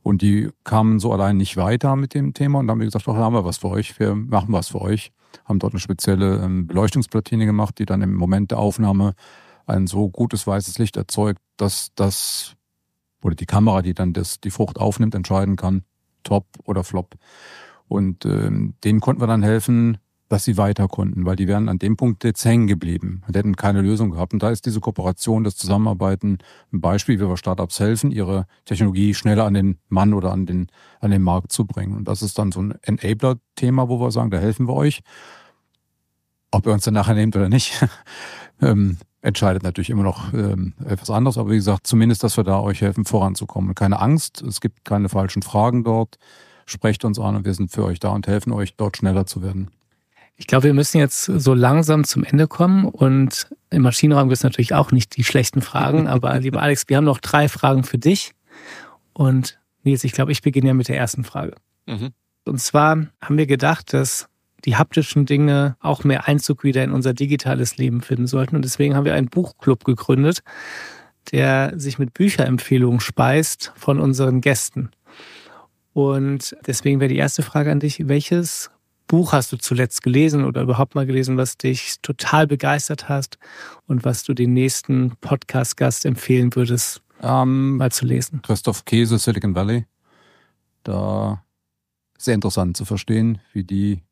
[0.02, 3.16] Und die kamen so allein nicht weiter mit dem Thema und haben wir gesagt, doch,
[3.16, 5.12] haben wir was für euch, wir machen was für euch.
[5.46, 9.14] Haben dort eine spezielle ähm, Beleuchtungsplatine gemacht, die dann im Moment der Aufnahme
[9.66, 12.54] ein so gutes weißes Licht erzeugt, dass das
[13.24, 15.82] oder die Kamera, die dann das, die Frucht aufnimmt, entscheiden kann,
[16.22, 17.16] top oder flop.
[17.88, 19.98] Und ähm, denen konnten wir dann helfen,
[20.28, 23.56] dass sie weiter konnten, weil die wären an dem Punkt jetzt hängen geblieben und hätten
[23.56, 24.32] keine Lösung gehabt.
[24.32, 26.38] Und da ist diese Kooperation, das Zusammenarbeiten
[26.72, 30.68] ein Beispiel, wie wir Startups helfen, ihre Technologie schneller an den Mann oder an den,
[31.00, 31.96] an den Markt zu bringen.
[31.96, 35.02] Und das ist dann so ein Enabler-Thema, wo wir sagen, da helfen wir euch.
[36.50, 37.86] Ob ihr uns dann nachher nehmt oder nicht,
[38.62, 41.38] ähm, entscheidet natürlich immer noch ähm, etwas anderes.
[41.38, 43.74] Aber wie gesagt, zumindest, dass wir da euch helfen, voranzukommen.
[43.74, 46.18] Keine Angst, es gibt keine falschen Fragen dort.
[46.66, 49.42] Sprecht uns an und wir sind für euch da und helfen euch, dort schneller zu
[49.42, 49.70] werden.
[50.36, 54.42] Ich glaube, wir müssen jetzt so langsam zum Ende kommen und im Maschinenraum gibt es
[54.42, 56.06] natürlich auch nicht die schlechten Fragen.
[56.08, 58.32] Aber lieber Alex, wir haben noch drei Fragen für dich.
[59.14, 61.54] Und Nils, ich glaube, ich beginne ja mit der ersten Frage.
[61.86, 62.10] Mhm.
[62.44, 64.28] Und zwar haben wir gedacht, dass
[64.64, 68.56] die haptischen Dinge auch mehr Einzug wieder in unser digitales Leben finden sollten.
[68.56, 70.42] Und deswegen haben wir einen Buchclub gegründet,
[71.32, 74.90] der sich mit Bücherempfehlungen speist von unseren Gästen.
[75.92, 78.70] Und deswegen wäre die erste Frage an dich, welches
[79.06, 83.38] Buch hast du zuletzt gelesen oder überhaupt mal gelesen, was dich total begeistert hast
[83.86, 88.40] und was du den nächsten Podcast-Gast empfehlen würdest, ähm, mal zu lesen?
[88.42, 89.86] Christoph Käse, Silicon Valley.
[90.82, 91.44] Da
[92.18, 94.02] sehr interessant zu verstehen, wie die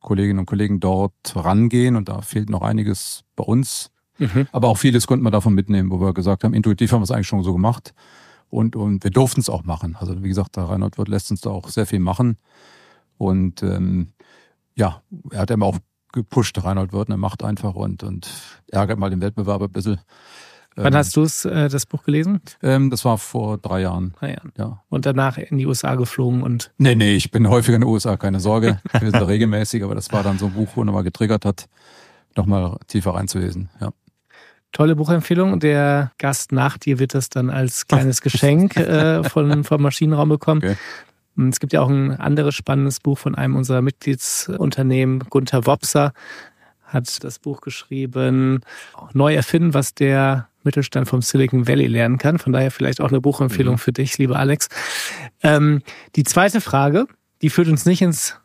[0.00, 3.90] Kolleginnen und Kollegen dort rangehen und da fehlt noch einiges bei uns.
[4.18, 4.46] Mhm.
[4.52, 7.10] Aber auch vieles konnten wir davon mitnehmen, wo wir gesagt haben, intuitiv haben wir es
[7.10, 7.94] eigentlich schon so gemacht.
[8.48, 9.96] Und, und wir durften es auch machen.
[9.98, 12.38] Also wie gesagt, der Reinhold Wirth lässt uns da auch sehr viel machen.
[13.18, 14.12] Und ähm,
[14.76, 15.78] ja, er hat immer auch
[16.12, 18.28] gepusht, Reinhold Wirth, er macht einfach und, und
[18.68, 20.00] ärgert mal den Wettbewerb ein bisschen.
[20.76, 22.40] Wann ähm, hast du äh, das Buch gelesen?
[22.62, 24.14] Ähm, das war vor drei Jahren.
[24.18, 24.52] Drei Jahren.
[24.58, 24.82] Ja.
[24.90, 26.70] Und danach in die USA geflogen und.
[26.76, 28.78] Nee, nee, ich bin häufiger in den USA, keine Sorge.
[28.92, 31.66] Wir sind regelmäßig, aber das war dann so ein Buch, wo nochmal getriggert hat,
[32.36, 33.70] nochmal tiefer reinzulesen.
[33.80, 33.90] Ja.
[34.72, 35.60] Tolle Buchempfehlung.
[35.60, 40.60] Der Gast nach dir wird das dann als kleines Geschenk äh, von, vom Maschinenraum bekommen.
[40.62, 40.76] Okay.
[41.50, 46.12] Es gibt ja auch ein anderes spannendes Buch von einem unserer Mitgliedsunternehmen, Gunther Wopser,
[46.84, 48.60] hat das Buch geschrieben,
[49.12, 52.38] Neu erfinden, was der Mittelstand vom Silicon Valley lernen kann.
[52.38, 53.78] Von daher vielleicht auch eine Buchempfehlung mhm.
[53.78, 54.68] für dich, lieber Alex.
[55.42, 55.82] Ähm,
[56.16, 57.06] die zweite Frage,
[57.40, 58.36] die führt uns nicht ins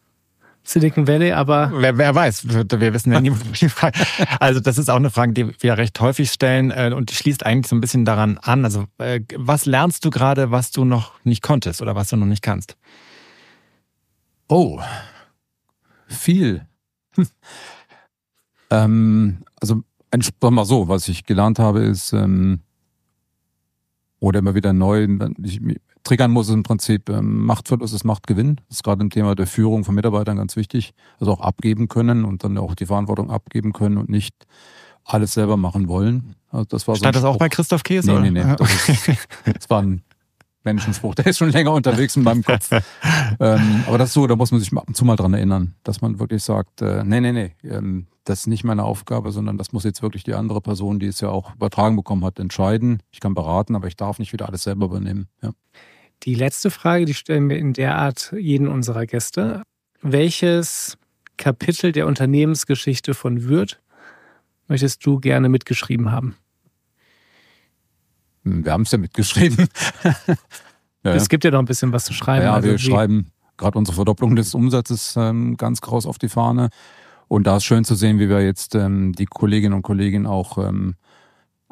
[0.63, 1.71] Silicon Valley, aber.
[1.73, 3.99] Wer, wer weiß, wir wissen ja nie, die Frage.
[4.39, 7.45] Also, das ist auch eine Frage, die wir recht häufig stellen äh, und die schließt
[7.45, 8.63] eigentlich so ein bisschen daran an.
[8.63, 12.27] Also, äh, was lernst du gerade, was du noch nicht konntest oder was du noch
[12.27, 12.77] nicht kannst?
[14.47, 14.79] Oh,
[16.07, 16.67] viel.
[18.69, 22.59] ähm, also Entspann mal so, was ich gelernt habe, ist, ähm,
[24.19, 25.07] oder immer wieder neu,
[25.43, 25.59] ich,
[26.03, 28.57] triggern muss im Prinzip ähm, Machtverlust ist Machtgewinn.
[28.67, 30.93] Das ist gerade im Thema der Führung von Mitarbeitern ganz wichtig.
[31.19, 34.35] Also auch abgeben können und dann auch die Verantwortung abgeben können und nicht
[35.03, 36.35] alles selber machen wollen.
[36.49, 38.11] Also das war Stand so das auch bei Christoph Käse?
[38.13, 38.55] Nee, nee, nee.
[38.57, 39.07] Das, ist,
[39.45, 40.03] das war ein
[40.63, 41.15] Menschenspruch.
[41.15, 42.69] Der ist schon länger unterwegs in meinem Kopf.
[43.39, 45.75] ähm, aber das ist so, da muss man sich ab und zu mal dran erinnern,
[45.83, 49.57] dass man wirklich sagt, äh, nee, nee, nee, ähm, das ist nicht meine Aufgabe, sondern
[49.57, 53.01] das muss jetzt wirklich die andere Person, die es ja auch übertragen bekommen hat, entscheiden.
[53.11, 55.27] Ich kann beraten, aber ich darf nicht wieder alles selber übernehmen.
[55.41, 55.51] Ja.
[56.23, 59.63] Die letzte Frage, die stellen wir in der Art jeden unserer Gäste.
[60.01, 60.97] Welches
[61.37, 63.81] Kapitel der Unternehmensgeschichte von Würth
[64.67, 66.35] möchtest du gerne mitgeschrieben haben?
[68.43, 69.67] Hm, wir haben es ja mitgeschrieben.
[71.03, 72.45] ja, es gibt ja noch ein bisschen was zu schreiben.
[72.45, 76.69] Ja, also wir schreiben gerade unsere Verdopplung des Umsatzes ähm, ganz groß auf die Fahne.
[77.27, 80.57] Und da ist schön zu sehen, wie wir jetzt ähm, die Kolleginnen und Kollegen auch
[80.57, 80.95] ähm,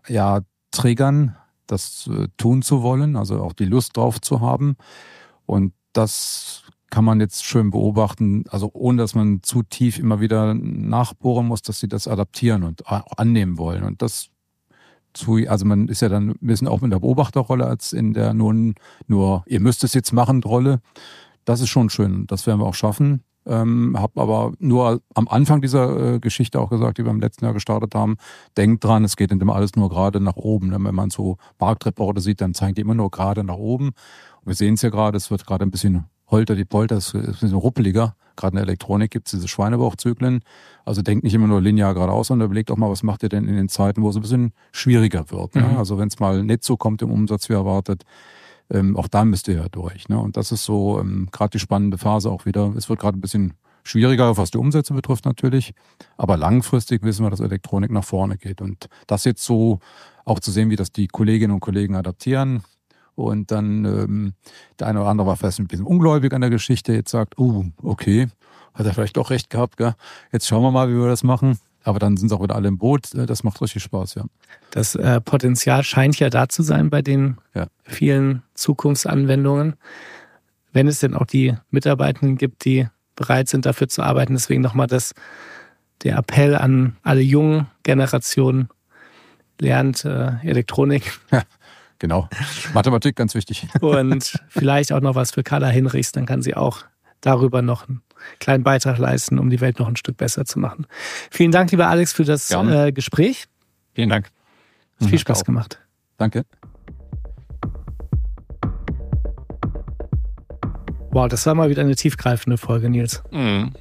[0.08, 0.40] ja,
[0.72, 1.36] triggern,
[1.68, 4.78] das äh, tun zu wollen, also auch die Lust drauf zu haben.
[5.46, 10.54] Und das kann man jetzt schön beobachten, also ohne dass man zu tief immer wieder
[10.54, 13.84] nachbohren muss, dass sie das adaptieren und auch annehmen wollen.
[13.84, 14.30] Und das
[15.14, 18.34] zu, also man ist ja dann ein bisschen auch mit der Beobachterrolle als in der
[18.34, 18.76] nun
[19.08, 20.82] nur, ihr müsst es jetzt machen Rolle.
[21.46, 22.28] Das ist schon schön.
[22.28, 23.24] Das werden wir auch schaffen.
[23.46, 27.46] Ähm, habe aber nur am Anfang dieser äh, Geschichte auch gesagt, die wir im letzten
[27.46, 28.18] Jahr gestartet haben,
[28.58, 30.72] denkt dran, es geht immer alles nur gerade nach oben.
[30.72, 33.88] Wenn man so Marktreporte sieht, dann zeigen die immer nur gerade nach oben.
[33.88, 37.08] Und wir sehen es ja gerade, es wird gerade ein bisschen holter die Polter, es
[37.08, 38.16] ist ein bisschen ruppeliger.
[38.40, 40.42] Gerade in der Elektronik gibt es diese Schweinebauchzyklen.
[40.86, 43.48] Also denkt nicht immer nur linear geradeaus, sondern überlegt auch mal, was macht ihr denn
[43.48, 45.56] in den Zeiten, wo es ein bisschen schwieriger wird.
[45.56, 45.64] Ne?
[45.64, 45.78] Mhm.
[45.78, 48.04] Also wenn es mal nicht so kommt im Umsatz wie erwartet,
[48.72, 50.08] ähm, auch da müsst ihr ja durch.
[50.08, 50.18] Ne?
[50.18, 52.74] Und das ist so ähm, gerade die spannende Phase auch wieder.
[52.78, 55.74] Es wird gerade ein bisschen schwieriger, was die Umsätze betrifft natürlich.
[56.18, 58.62] Aber langfristig wissen wir, dass Elektronik nach vorne geht.
[58.62, 59.80] Und das jetzt so
[60.26, 62.64] auch zu sehen, wie das die Kolleginnen und Kollegen adaptieren,
[63.20, 64.34] und dann ähm,
[64.80, 67.66] der eine oder andere war vielleicht ein bisschen ungläubig an der Geschichte, jetzt sagt, oh,
[67.84, 68.28] okay,
[68.74, 69.94] hat er vielleicht doch recht gehabt, gell?
[70.32, 71.60] Jetzt schauen wir mal, wie wir das machen.
[71.84, 73.14] Aber dann sind sie auch wieder alle im Boot.
[73.14, 74.26] Äh, das macht richtig Spaß, ja.
[74.72, 77.68] Das äh, Potenzial scheint ja da zu sein bei den ja.
[77.84, 79.76] vielen Zukunftsanwendungen.
[80.72, 84.34] Wenn es denn auch die Mitarbeitenden gibt, die bereit sind, dafür zu arbeiten.
[84.34, 85.14] Deswegen nochmal das,
[86.04, 88.70] der Appell an alle jungen Generationen,
[89.60, 91.20] lernt äh, Elektronik.
[91.32, 91.44] Ja.
[92.00, 92.30] Genau.
[92.74, 93.68] Mathematik ganz wichtig.
[93.82, 96.86] Und vielleicht auch noch was für Carla Hinrichs, dann kann sie auch
[97.22, 98.02] darüber noch einen
[98.40, 100.88] kleinen Beitrag leisten, um die Welt noch ein Stück besser zu machen.
[101.30, 103.46] Vielen Dank, lieber Alex, für das äh, Gespräch.
[103.94, 104.30] Vielen Dank.
[105.02, 105.80] Hat viel Spaß gemacht.
[106.18, 106.46] Danke.
[111.12, 113.24] Wow, das war mal wieder eine tiefgreifende Folge, Nils.
[113.32, 113.74] Mhm.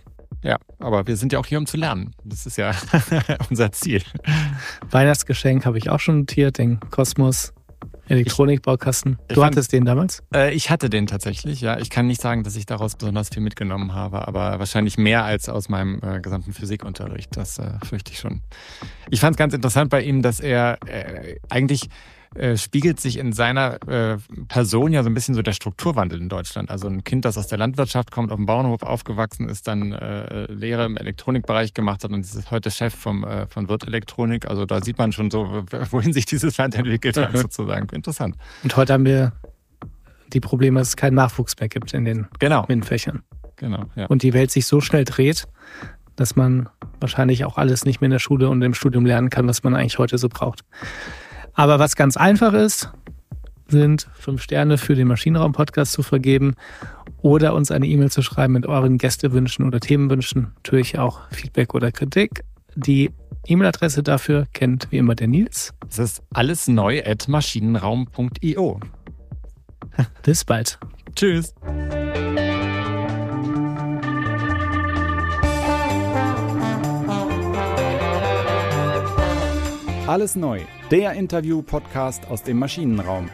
[0.42, 2.14] Ja, aber wir sind ja auch hier, um zu lernen.
[2.24, 2.72] Das ist ja
[3.50, 4.02] unser Ziel.
[4.90, 7.52] Weihnachtsgeschenk habe ich auch schon notiert, den Kosmos
[8.08, 9.18] Elektronikbaukasten.
[9.28, 10.22] Du fand, hattest den damals?
[10.34, 11.78] Äh, ich hatte den tatsächlich, ja.
[11.78, 15.48] Ich kann nicht sagen, dass ich daraus besonders viel mitgenommen habe, aber wahrscheinlich mehr als
[15.48, 17.36] aus meinem äh, gesamten Physikunterricht.
[17.36, 18.40] Das äh, fürchte ich schon.
[19.10, 21.88] Ich fand es ganz interessant bei ihm, dass er äh, eigentlich
[22.34, 24.18] äh, spiegelt sich in seiner äh,
[24.48, 26.70] Person ja so ein bisschen so der Strukturwandel in Deutschland.
[26.70, 30.44] Also ein Kind, das aus der Landwirtschaft kommt, auf dem Bauernhof aufgewachsen ist, dann äh,
[30.52, 34.46] Lehre im Elektronikbereich gemacht hat und ist heute Chef vom, äh, von Wirt Elektronik.
[34.48, 37.88] Also da sieht man schon so, wohin sich dieses Land entwickelt hat, sozusagen.
[37.90, 38.36] Interessant.
[38.62, 39.32] Und heute haben wir
[40.32, 42.66] die Probleme, dass es keinen Nachwuchs mehr gibt in den genau.
[42.68, 43.22] MINT-Fächern.
[43.56, 44.06] Genau, ja.
[44.06, 45.48] Und die Welt sich so schnell dreht,
[46.16, 46.68] dass man
[47.00, 49.74] wahrscheinlich auch alles nicht mehr in der Schule und im Studium lernen kann, was man
[49.74, 50.64] eigentlich heute so braucht.
[51.58, 52.88] Aber was ganz einfach ist,
[53.66, 56.54] sind, fünf Sterne für den Maschinenraum-Podcast zu vergeben
[57.20, 60.52] oder uns eine E-Mail zu schreiben mit euren Gästewünschen oder Themenwünschen.
[60.54, 62.44] Natürlich auch Feedback oder Kritik.
[62.76, 63.10] Die
[63.48, 65.74] E-Mail-Adresse dafür kennt wie immer der Nils.
[65.90, 68.78] Es ist alles neu at maschinenraum.io.
[70.22, 70.78] Bis bald.
[71.16, 71.56] Tschüss.
[80.08, 83.28] Alles neu, der Interview-Podcast aus dem Maschinenraum.